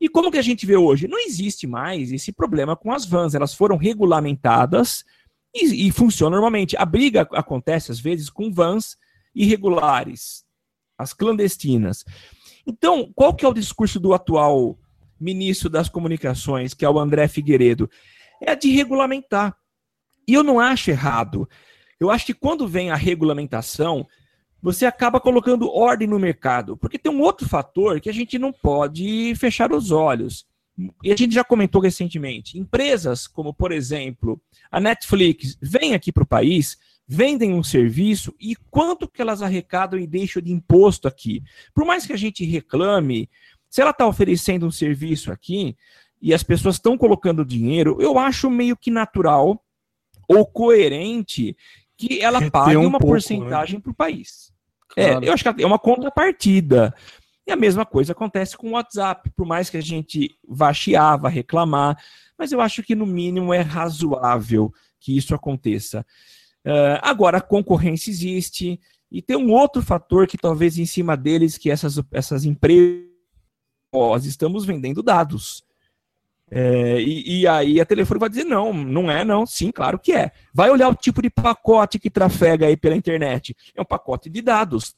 [0.00, 1.08] E como que a gente vê hoje?
[1.08, 3.34] Não existe mais esse problema com as vans.
[3.34, 5.04] Elas foram regulamentadas
[5.52, 6.76] e, e funcionam normalmente.
[6.76, 8.96] A briga acontece, às vezes, com vans
[9.38, 10.44] irregulares,
[10.98, 12.04] as clandestinas.
[12.66, 14.78] Então, qual que é o discurso do atual
[15.18, 17.88] ministro das Comunicações, que é o André Figueiredo?
[18.42, 19.56] É de regulamentar.
[20.26, 21.48] E eu não acho errado.
[21.98, 24.06] Eu acho que quando vem a regulamentação,
[24.60, 26.76] você acaba colocando ordem no mercado.
[26.76, 30.46] Porque tem um outro fator que a gente não pode fechar os olhos.
[31.02, 32.58] E a gente já comentou recentemente.
[32.58, 36.76] Empresas como, por exemplo, a Netflix vem aqui para o país
[37.08, 41.42] vendem um serviço e quanto que elas arrecadam e deixam de imposto aqui.
[41.74, 43.30] Por mais que a gente reclame,
[43.70, 45.74] se ela está oferecendo um serviço aqui
[46.20, 49.64] e as pessoas estão colocando dinheiro, eu acho meio que natural
[50.28, 51.56] ou coerente
[51.96, 53.82] que ela pague um uma pouco, porcentagem né?
[53.82, 54.52] para o país.
[54.94, 55.24] É, claro.
[55.24, 56.94] É, eu acho que é uma contrapartida.
[57.46, 61.16] E a mesma coisa acontece com o WhatsApp, por mais que a gente vá chiar,
[61.16, 61.96] vá reclamar,
[62.38, 66.04] mas eu acho que no mínimo é razoável que isso aconteça.
[66.66, 68.80] Uh, agora, a concorrência existe,
[69.10, 73.08] e tem um outro fator que talvez em cima deles, que essas, essas empresas
[73.92, 75.64] nós estamos vendendo dados.
[76.50, 79.46] É, e, e, aí a telefone vai dizer: não, não é, não.
[79.46, 80.32] Sim, claro que é.
[80.52, 83.54] Vai olhar o tipo de pacote que trafega aí pela internet.
[83.74, 84.94] É um pacote de dados.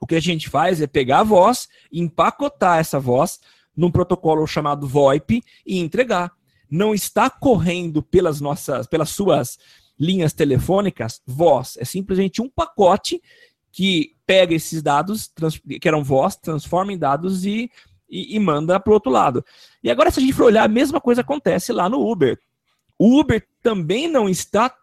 [0.00, 3.38] O que a gente faz é pegar a voz empacotar essa voz
[3.76, 6.32] num protocolo chamado VoIP e entregar.
[6.68, 9.58] Não está correndo pelas nossas, pelas suas
[10.00, 11.76] linhas telefônicas voz.
[11.78, 13.20] É simplesmente um pacote
[13.70, 15.30] que pega esses dados,
[15.80, 17.70] que eram voz, transforma em dados e,
[18.08, 19.44] e, e manda para o outro lado.
[19.84, 22.38] E agora, se a gente for olhar, a mesma coisa acontece lá no Uber.
[22.98, 24.74] O Uber também não está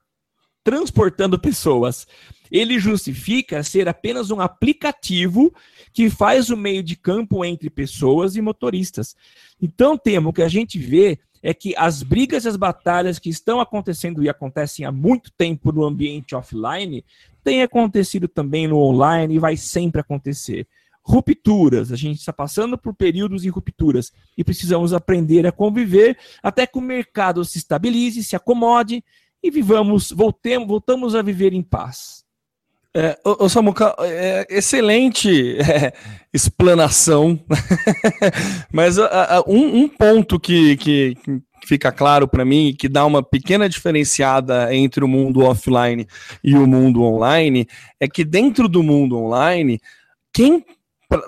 [0.64, 2.08] transportando pessoas.
[2.52, 5.54] Ele justifica ser apenas um aplicativo
[5.94, 9.16] que faz o meio de campo entre pessoas e motoristas.
[9.62, 13.60] Então, temo que a gente vê é que as brigas e as batalhas que estão
[13.60, 17.04] acontecendo e acontecem há muito tempo no ambiente offline
[17.44, 20.68] têm acontecido também no online e vai sempre acontecer.
[21.02, 26.68] Rupturas, a gente está passando por períodos de rupturas e precisamos aprender a conviver até
[26.68, 29.02] que o mercado se estabilize, se acomode
[29.42, 32.27] e vivamos, voltemos, voltamos a viver em paz.
[32.96, 35.94] É, ô, Samuca, é, excelente é,
[36.34, 37.40] explanação,
[38.72, 38.98] mas
[39.46, 44.74] um, um, ponto que, que, que fica claro para mim, que dá uma pequena diferenciada
[44.74, 46.08] entre o mundo offline
[46.44, 47.68] e o mundo online,
[48.00, 49.80] é que dentro do mundo online,
[50.34, 50.66] quem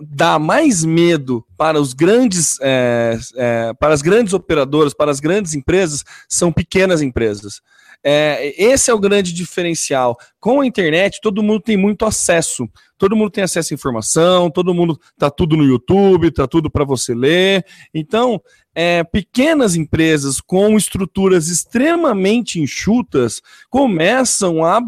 [0.02, 5.54] dá mais medo para os grandes, é, é, para as grandes operadoras, para as grandes
[5.54, 7.62] empresas, são pequenas empresas.
[8.04, 10.18] É, esse é o grande diferencial.
[10.40, 12.68] Com a internet, todo mundo tem muito acesso.
[12.98, 16.84] Todo mundo tem acesso à informação, todo mundo tá tudo no YouTube, tá tudo para
[16.84, 17.66] você ler.
[17.94, 18.42] Então,
[18.76, 24.82] é, pequenas empresas com estruturas extremamente enxutas começam a,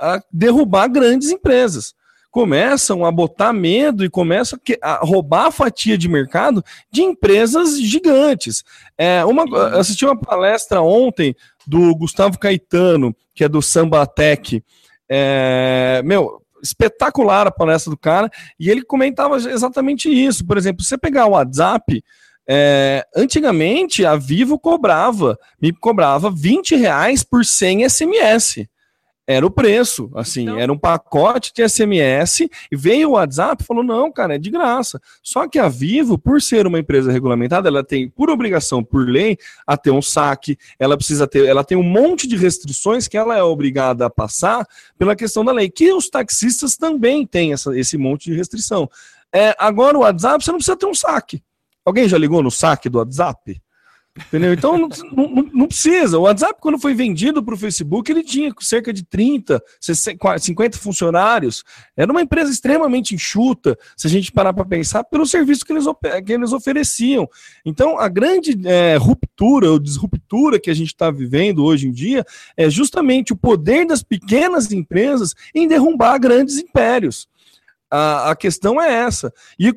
[0.00, 1.94] a derrubar grandes empresas
[2.38, 8.62] começam a botar medo e começam a roubar a fatia de mercado de empresas gigantes.
[8.96, 9.42] É, uma,
[9.76, 11.34] assisti uma palestra ontem
[11.66, 14.62] do Gustavo Caetano, que é do Samba Tech.
[15.08, 20.46] É, meu, espetacular a palestra do cara, e ele comentava exatamente isso.
[20.46, 22.04] Por exemplo, você pegar o WhatsApp,
[22.48, 28.68] é, antigamente a Vivo cobrava, me cobrava 20 reais por 100 SMS
[29.30, 30.58] era o preço, assim, então...
[30.58, 34.48] era um pacote de SMS e veio o WhatsApp e falou: não, cara, é de
[34.48, 34.98] graça.
[35.22, 39.36] Só que a Vivo, por ser uma empresa regulamentada, ela tem por obrigação, por lei,
[39.66, 43.36] a ter um saque, ela precisa ter, ela tem um monte de restrições que ela
[43.36, 44.66] é obrigada a passar
[44.98, 48.88] pela questão da lei, que os taxistas também têm essa, esse monte de restrição.
[49.30, 51.42] É, agora o WhatsApp, você não precisa ter um saque.
[51.84, 53.60] Alguém já ligou no saque do WhatsApp?
[54.26, 54.52] Entendeu?
[54.52, 56.18] Então não, não, não, precisa.
[56.18, 61.64] O WhatsApp, quando foi vendido para o Facebook, ele tinha cerca de 30, 50 funcionários.
[61.96, 65.84] Era uma empresa extremamente enxuta, se a gente parar para pensar, pelo serviço que eles,
[66.24, 67.28] que eles ofereciam.
[67.64, 72.24] Então, a grande é, ruptura ou disruptura que a gente está vivendo hoje em dia
[72.56, 77.28] é justamente o poder das pequenas empresas em derrubar grandes impérios.
[77.90, 79.32] A, a questão é essa.
[79.58, 79.74] E,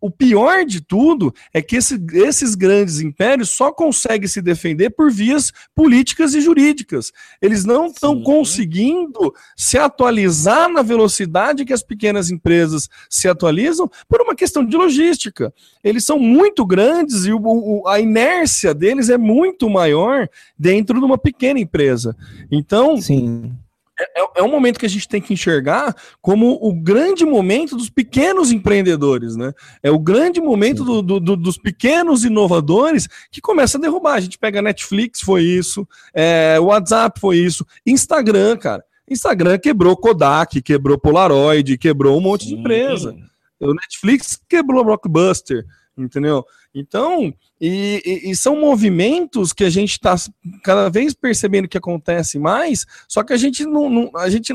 [0.00, 5.10] o pior de tudo é que esse, esses grandes impérios só conseguem se defender por
[5.10, 7.12] vias políticas e jurídicas.
[7.42, 14.20] Eles não estão conseguindo se atualizar na velocidade que as pequenas empresas se atualizam por
[14.20, 15.52] uma questão de logística.
[15.82, 20.28] Eles são muito grandes e o, o, a inércia deles é muito maior
[20.58, 22.16] dentro de uma pequena empresa.
[22.50, 22.96] Então.
[23.00, 23.52] Sim
[23.98, 27.88] é, é, um momento que a gente tem que enxergar como o grande momento dos
[27.88, 29.52] pequenos empreendedores, né?
[29.82, 34.14] É o grande momento do, do, do, dos pequenos inovadores que começa a derrubar.
[34.14, 38.84] A gente pega Netflix, foi isso, é, WhatsApp foi isso, Instagram, cara.
[39.08, 43.16] Instagram quebrou Kodak, quebrou Polaroid, quebrou um monte de empresa.
[43.60, 45.64] O Netflix quebrou Blockbuster
[45.96, 46.44] entendeu?
[46.74, 50.14] Então, e, e, e, são movimentos que a gente está
[50.62, 54.54] cada vez percebendo que acontece mais, só que a gente não, não a gente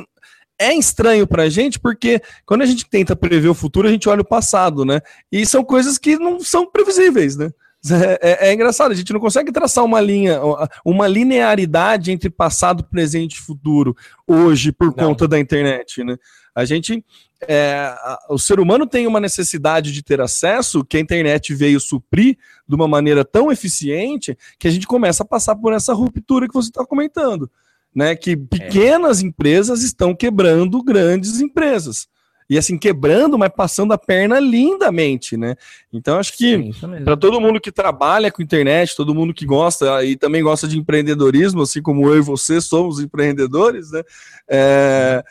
[0.59, 4.07] é estranho para a gente porque quando a gente tenta prever o futuro, a gente
[4.07, 5.01] olha o passado, né?
[5.31, 7.51] E são coisas que não são previsíveis, né?
[7.89, 10.39] É, é, é, engraçado, a gente não consegue traçar uma linha,
[10.85, 13.95] uma linearidade entre passado, presente e futuro
[14.27, 15.07] hoje por não.
[15.07, 16.15] conta da internet, né?
[16.53, 17.03] A gente,
[17.47, 17.95] é,
[18.29, 22.75] o ser humano tem uma necessidade de ter acesso que a internet veio suprir de
[22.75, 26.69] uma maneira tão eficiente que a gente começa a passar por essa ruptura que você
[26.69, 27.49] está comentando,
[27.95, 28.15] né?
[28.15, 29.25] Que pequenas é.
[29.25, 32.07] empresas estão quebrando grandes empresas
[32.51, 35.55] e assim quebrando, mas passando a perna lindamente, né?
[35.93, 36.69] Então acho que
[37.01, 40.77] para todo mundo que trabalha com internet, todo mundo que gosta e também gosta de
[40.77, 44.03] empreendedorismo, assim como eu e você somos empreendedores, né?
[44.49, 45.23] É,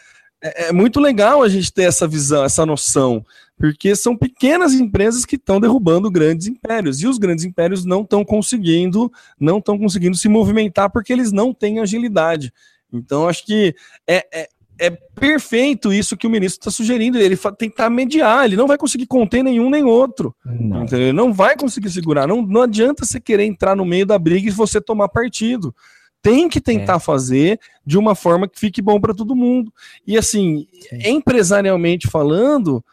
[0.42, 3.22] é, é muito legal a gente ter essa visão, essa noção,
[3.58, 8.24] porque são pequenas empresas que estão derrubando grandes impérios e os grandes impérios não estão
[8.24, 12.50] conseguindo, não estão conseguindo se movimentar porque eles não têm agilidade.
[12.90, 13.74] Então acho que
[14.06, 14.48] é, é,
[14.80, 17.18] é perfeito isso que o ministro está sugerindo.
[17.18, 20.34] Ele tentar mediar, ele não vai conseguir conter nenhum nem outro.
[20.44, 20.84] Não.
[20.84, 21.08] Entendeu?
[21.08, 22.26] Ele não vai conseguir segurar.
[22.26, 25.74] Não, não adianta você querer entrar no meio da briga e você tomar partido
[26.22, 27.00] tem que tentar é.
[27.00, 29.72] fazer de uma forma que fique bom para todo mundo.
[30.06, 30.98] E assim, Sim.
[31.10, 32.84] empresarialmente falando,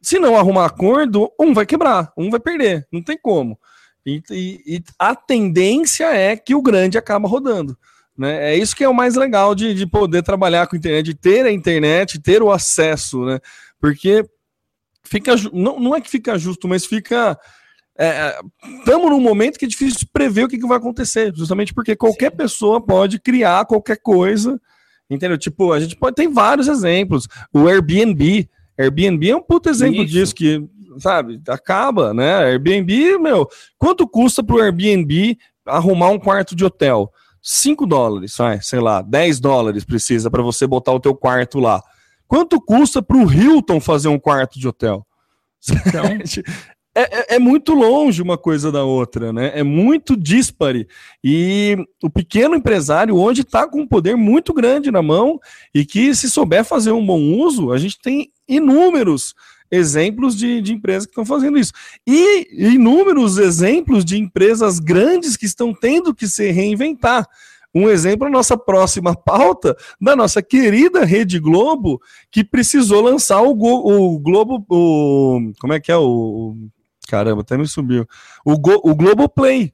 [0.00, 3.58] se não arrumar acordo, um vai quebrar, um vai perder, não tem como.
[4.06, 7.76] E, e, e a tendência é que o grande acaba rodando.
[8.20, 8.52] Né?
[8.52, 11.14] É isso que é o mais legal de, de poder trabalhar com a internet, de
[11.14, 13.40] ter a internet, ter o acesso, né?
[13.80, 14.22] Porque
[15.02, 17.38] fica não, não é que fica justo, mas fica
[18.80, 21.96] estamos é, num momento que é difícil prever o que, que vai acontecer, justamente porque
[21.96, 22.36] qualquer Sim.
[22.36, 24.60] pessoa pode criar qualquer coisa,
[25.08, 25.38] entendeu?
[25.38, 27.26] Tipo, a gente pode tem vários exemplos.
[27.54, 28.46] O Airbnb,
[28.78, 30.12] Airbnb é um puto exemplo Isso.
[30.12, 30.62] disso que,
[30.98, 32.34] sabe, acaba, né?
[32.50, 33.48] Airbnb, meu,
[33.78, 37.10] quanto custa pro Airbnb arrumar um quarto de hotel?
[37.42, 41.82] 5 dólares, vai, sei lá, 10 dólares precisa para você botar o teu quarto lá.
[42.26, 45.06] Quanto custa para o Hilton fazer um quarto de hotel?
[45.68, 46.04] Então,
[46.94, 49.52] é, é, é, muito longe uma coisa da outra, né?
[49.54, 50.86] É muito dispare.
[51.24, 55.40] E o pequeno empresário hoje está com um poder muito grande na mão
[55.74, 59.34] e que, se souber fazer um bom uso, a gente tem inúmeros
[59.70, 61.72] exemplos de, de empresas que estão fazendo isso.
[62.06, 67.26] E inúmeros exemplos de empresas grandes que estão tendo que se reinventar.
[67.72, 72.00] Um exemplo, a nossa próxima pauta da nossa querida Rede Globo,
[72.30, 74.64] que precisou lançar o, o Globo.
[74.68, 75.96] O, como é que é?
[75.96, 76.56] O,
[77.08, 78.06] Caramba, até me subiu.
[78.44, 79.72] O, Go, o Globoplay,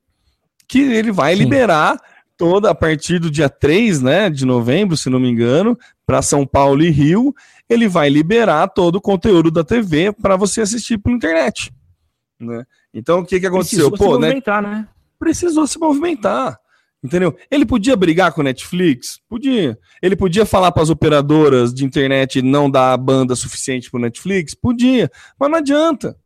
[0.69, 1.43] que ele vai Sim.
[1.43, 1.99] liberar
[2.37, 6.47] toda a partir do dia 3 né, de novembro, se não me engano, para São
[6.47, 7.35] Paulo e Rio,
[7.69, 11.73] ele vai liberar todo o conteúdo da TV para você assistir pela internet.
[12.41, 12.65] Né?
[12.93, 13.91] Então, o que, que aconteceu?
[13.91, 14.69] Precisou Pô, se né, movimentar, né?
[14.71, 14.89] né?
[15.19, 16.59] Precisou se movimentar.
[17.03, 17.37] Entendeu?
[17.51, 19.21] Ele podia brigar com a Netflix?
[19.29, 19.79] Podia.
[20.03, 24.55] Ele podia falar para as operadoras de internet não dar banda suficiente para Netflix?
[24.55, 25.11] Podia.
[25.39, 26.17] Mas não adianta.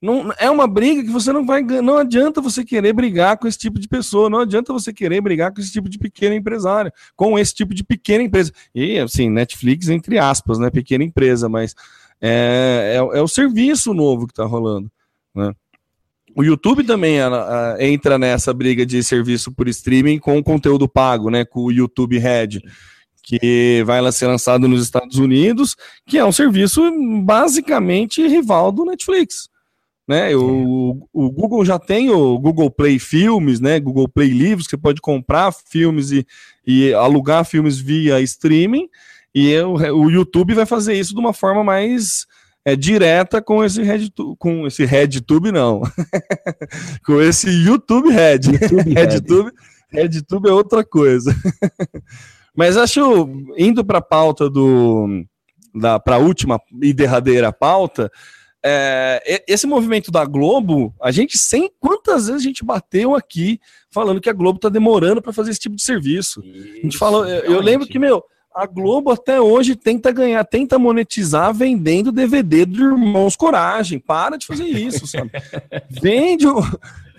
[0.00, 3.58] Não, é uma briga que você não vai Não adianta você querer brigar com esse
[3.58, 7.36] tipo de pessoa, não adianta você querer brigar com esse tipo de pequeno empresário, com
[7.36, 8.52] esse tipo de pequena empresa.
[8.74, 10.70] E assim, Netflix, entre aspas, né?
[10.70, 11.74] Pequena empresa, mas
[12.20, 14.90] é, é, é o serviço novo que está rolando.
[15.34, 15.52] Né?
[16.36, 17.16] O YouTube também
[17.80, 21.44] entra nessa briga de serviço por streaming com conteúdo pago, né?
[21.44, 22.60] Com o YouTube Red
[23.20, 25.76] que vai ser lançado nos Estados Unidos,
[26.06, 26.80] que é um serviço
[27.22, 29.50] basicamente rival do Netflix
[30.08, 30.34] né?
[30.34, 33.78] O, o Google já tem o Google Play Filmes, né?
[33.78, 36.26] Google Play Livros, que você pode comprar filmes e,
[36.66, 38.88] e alugar filmes via streaming.
[39.34, 42.26] E o, o YouTube vai fazer isso de uma forma mais
[42.64, 45.82] é, direta com esse Red com esse RedTube não,
[47.04, 48.40] com esse YouTube Red.
[48.44, 49.52] YouTube RedTube,
[49.90, 51.34] RedTube é outra coisa.
[52.56, 55.24] Mas acho indo para a pauta do
[55.74, 58.10] da para a última e derradeira pauta,
[58.64, 64.20] é, esse movimento da Globo, a gente sem quantas vezes a gente bateu aqui falando
[64.20, 66.42] que a Globo tá demorando para fazer esse tipo de serviço.
[66.44, 70.44] Isso, a gente falou, eu, eu lembro que meu, a Globo até hoje tenta ganhar,
[70.44, 74.00] tenta monetizar vendendo DVD do Irmãos Coragem.
[74.00, 75.30] Para de fazer isso, sabe?
[75.88, 76.46] vende,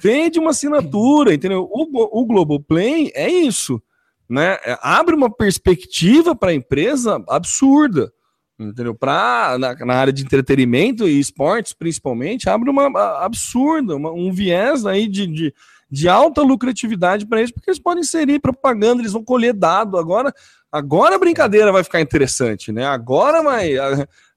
[0.02, 1.70] vende uma assinatura, entendeu?
[1.72, 3.82] O, o Globoplay é isso,
[4.30, 4.58] né?
[4.66, 8.12] É, abre uma perspectiva para a empresa absurda
[8.60, 8.94] entendeu?
[8.94, 12.88] Para na, na, área de entretenimento e esportes, principalmente, abre uma
[13.24, 15.54] absurda, uma, um viés aí de, de,
[15.90, 19.98] de alta lucratividade para eles, porque eles podem inserir propaganda, eles vão colher dado.
[19.98, 20.34] Agora,
[20.72, 22.86] agora a brincadeira vai ficar interessante, né?
[22.86, 23.72] Agora vai.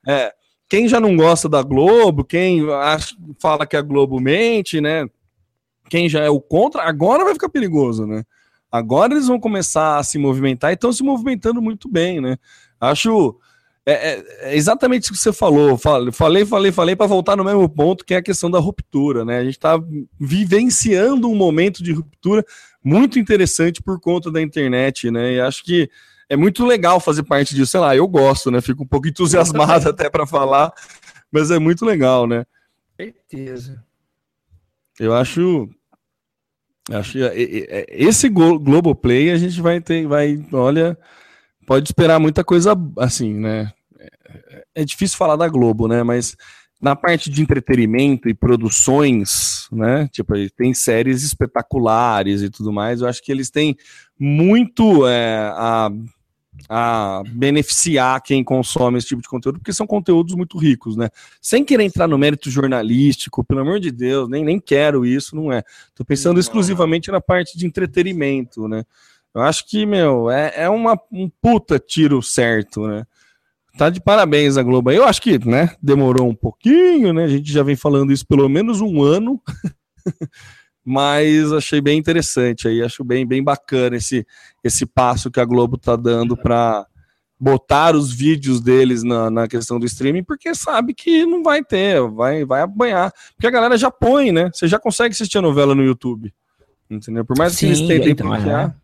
[0.07, 0.33] É,
[0.69, 5.07] quem já não gosta da Globo, quem acha, fala que a Globo mente, né?
[5.91, 8.25] Quem já é o contra, agora vai ficar perigoso, né?
[8.71, 12.39] Agora eles vão começar a se movimentar e estão se movimentando muito bem, né?
[12.81, 13.39] Acho
[13.85, 15.77] é, é, é, exatamente isso que você falou.
[15.77, 19.39] Falei, falei, falei, para voltar no mesmo ponto, que é a questão da ruptura, né?
[19.39, 19.81] A gente está
[20.19, 22.45] vivenciando um momento de ruptura
[22.85, 25.35] muito interessante por conta da internet, né?
[25.35, 25.91] E acho que
[26.29, 27.73] é muito legal fazer parte disso.
[27.73, 28.61] Sei lá, eu gosto, né?
[28.61, 30.73] Fico um pouco entusiasmado até para falar,
[31.31, 32.47] mas é muito legal, né?
[32.97, 33.85] Certeza.
[34.99, 35.69] Eu acho.
[36.91, 37.17] Acho
[37.89, 40.99] esse Globoplay a gente vai ter, vai, olha,
[41.67, 43.73] pode esperar muita coisa assim, né?
[43.99, 46.03] É, é difícil falar da Globo, né?
[46.03, 46.37] Mas
[46.83, 50.09] na parte de entretenimento e produções, né?
[50.09, 53.01] Tipo, tem séries espetaculares e tudo mais.
[53.01, 53.77] Eu acho que eles têm
[54.19, 55.91] muito é, a,
[56.69, 61.09] a beneficiar quem consome esse tipo de conteúdo, porque são conteúdos muito ricos, né?
[61.41, 65.53] Sem querer entrar no mérito jornalístico, pelo amor de Deus, nem, nem quero isso, não
[65.53, 65.63] é.
[65.95, 66.41] Tô pensando não.
[66.41, 68.85] exclusivamente na parte de entretenimento, né?
[69.35, 73.05] Eu acho que, meu, é, é uma, um puta tiro certo, né?
[73.79, 74.91] Tá de parabéns a Globo.
[74.91, 77.25] Eu acho que, né, demorou um pouquinho, né?
[77.25, 79.41] A gente já vem falando isso pelo menos um ano.
[80.85, 84.27] mas achei bem interessante aí, acho bem, bem bacana esse,
[84.65, 86.85] esse passo que a Globo tá dando para
[87.39, 92.01] botar os vídeos deles na, na questão do streaming, porque sabe que não vai ter,
[92.09, 93.13] vai, vai apanhar.
[93.35, 94.51] Porque a galera já põe, né?
[94.53, 96.33] Você já consegue assistir a novela no YouTube.
[96.91, 97.25] Entendeu?
[97.25, 98.77] Por mais que Sim, eles tentem então, bloquear.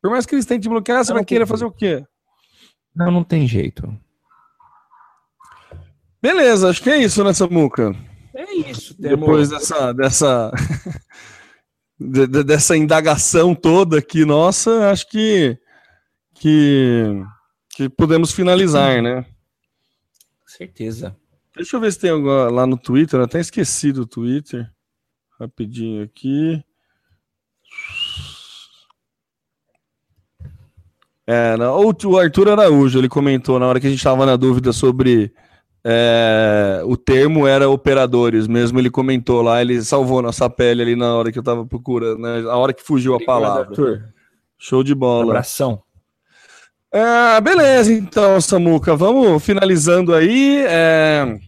[0.00, 2.04] Por mais que eles tentem bloquear, você não vai querer fazer o quê?
[2.94, 3.96] Não, não tem jeito.
[6.20, 7.94] Beleza, acho que é isso, né, Samuca?
[8.34, 8.94] É isso.
[8.96, 9.18] Temos...
[9.18, 10.52] Depois dessa, dessa,
[11.98, 15.58] de, de, dessa indagação toda aqui, nossa, acho que,
[16.34, 17.22] que,
[17.70, 19.24] que podemos finalizar, né?
[20.46, 21.16] Certeza.
[21.54, 24.68] Deixa eu ver se tem algo lá no Twitter, eu até esqueci do Twitter.
[25.38, 26.64] Rapidinho aqui.
[31.30, 31.54] É,
[32.06, 35.30] o Arthur Araújo, ele comentou na hora que a gente estava na dúvida sobre
[35.84, 41.14] é, o termo era operadores, mesmo ele comentou lá, ele salvou nossa pele ali na
[41.14, 42.44] hora que eu tava procurando, né?
[42.48, 43.68] A hora que fugiu a palavra.
[43.68, 44.04] Arthur.
[44.58, 45.26] Show de bola.
[45.26, 45.82] Um abração.
[46.90, 50.64] É, beleza, então, Samuca, vamos finalizando aí.
[50.66, 51.38] É...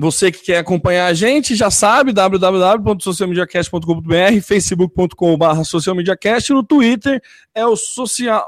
[0.00, 7.20] Você que quer acompanhar a gente já sabe, www.socialmediacast.com.br, facebook.com.br socialmediacast, no Twitter
[7.52, 8.46] é o social,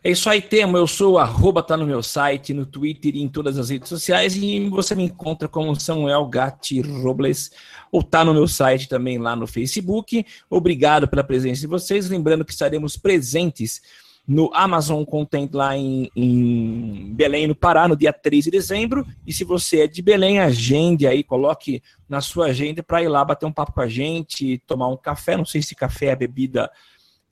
[0.06, 0.78] É isso aí, Temo.
[0.78, 4.36] Eu sou arroba, tá no meu site, no Twitter e em todas as redes sociais.
[4.36, 7.50] E você me encontra como Samuel Gatti Robles,
[7.92, 10.24] ou tá no meu site também lá no Facebook.
[10.48, 12.08] Obrigado pela presença de vocês.
[12.08, 13.82] Lembrando que estaremos presentes
[14.28, 19.06] no Amazon Content lá em, em, Belém, no Pará, no dia 3 de dezembro.
[19.26, 23.24] E se você é de Belém, agende aí, coloque na sua agenda para ir lá
[23.24, 25.38] bater um papo com a gente, tomar um café.
[25.38, 26.72] Não sei se café é bebida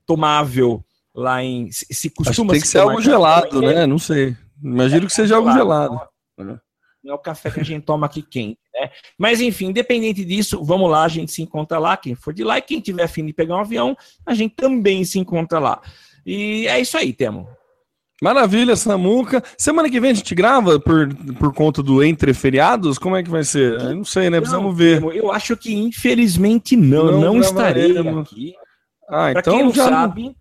[0.06, 0.84] tomável
[1.16, 1.70] lá em.
[1.72, 3.88] Se costuma tem que ser algo gelado, né?
[3.88, 4.36] Não sei.
[4.62, 6.00] Imagino é, que seja algo gelado.
[6.38, 6.60] Não,
[7.04, 8.89] não é o café que a gente toma aqui quente, né?
[9.18, 11.98] Mas enfim, independente disso, vamos lá, a gente se encontra lá.
[11.98, 15.04] Quem for de lá e quem tiver afim de pegar um avião, a gente também
[15.04, 15.82] se encontra lá.
[16.26, 17.47] E é isso aí, Temo.
[18.21, 19.43] Maravilha, Samuca.
[19.57, 22.97] Semana que vem a gente grava por, por conta do entre feriados?
[22.97, 23.80] Como é que vai ser?
[23.80, 24.39] Eu não sei, né?
[24.39, 25.03] Precisamos não, ver.
[25.13, 28.53] Eu acho que infelizmente não, não, não estarei aqui.
[29.09, 29.89] Ah, pra então quem não já...
[29.89, 30.36] sabe,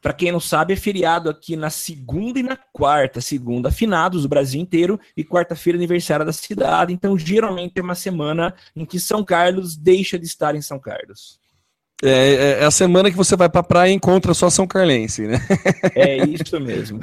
[0.00, 3.20] para quem não sabe, é feriado aqui na segunda e na quarta.
[3.20, 6.92] Segunda, finados do Brasil inteiro, e quarta-feira, aniversário da cidade.
[6.92, 11.40] Então, geralmente é uma semana em que São Carlos deixa de estar em São Carlos.
[12.02, 15.26] É, é, é, a semana que você vai pra praia e encontra só São Carlense,
[15.26, 15.40] né?
[15.96, 17.00] É isso mesmo.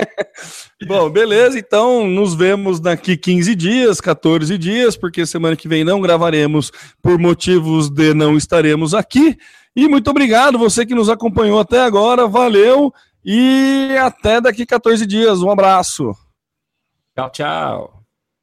[0.86, 6.02] Bom, beleza, então nos vemos daqui 15 dias, 14 dias, porque semana que vem não
[6.02, 6.70] gravaremos
[7.02, 9.38] por motivos de não estaremos aqui.
[9.74, 12.92] E muito obrigado você que nos acompanhou até agora, valeu
[13.24, 15.40] e até daqui 14 dias.
[15.40, 16.14] Um abraço.
[17.14, 17.99] Tchau, tchau.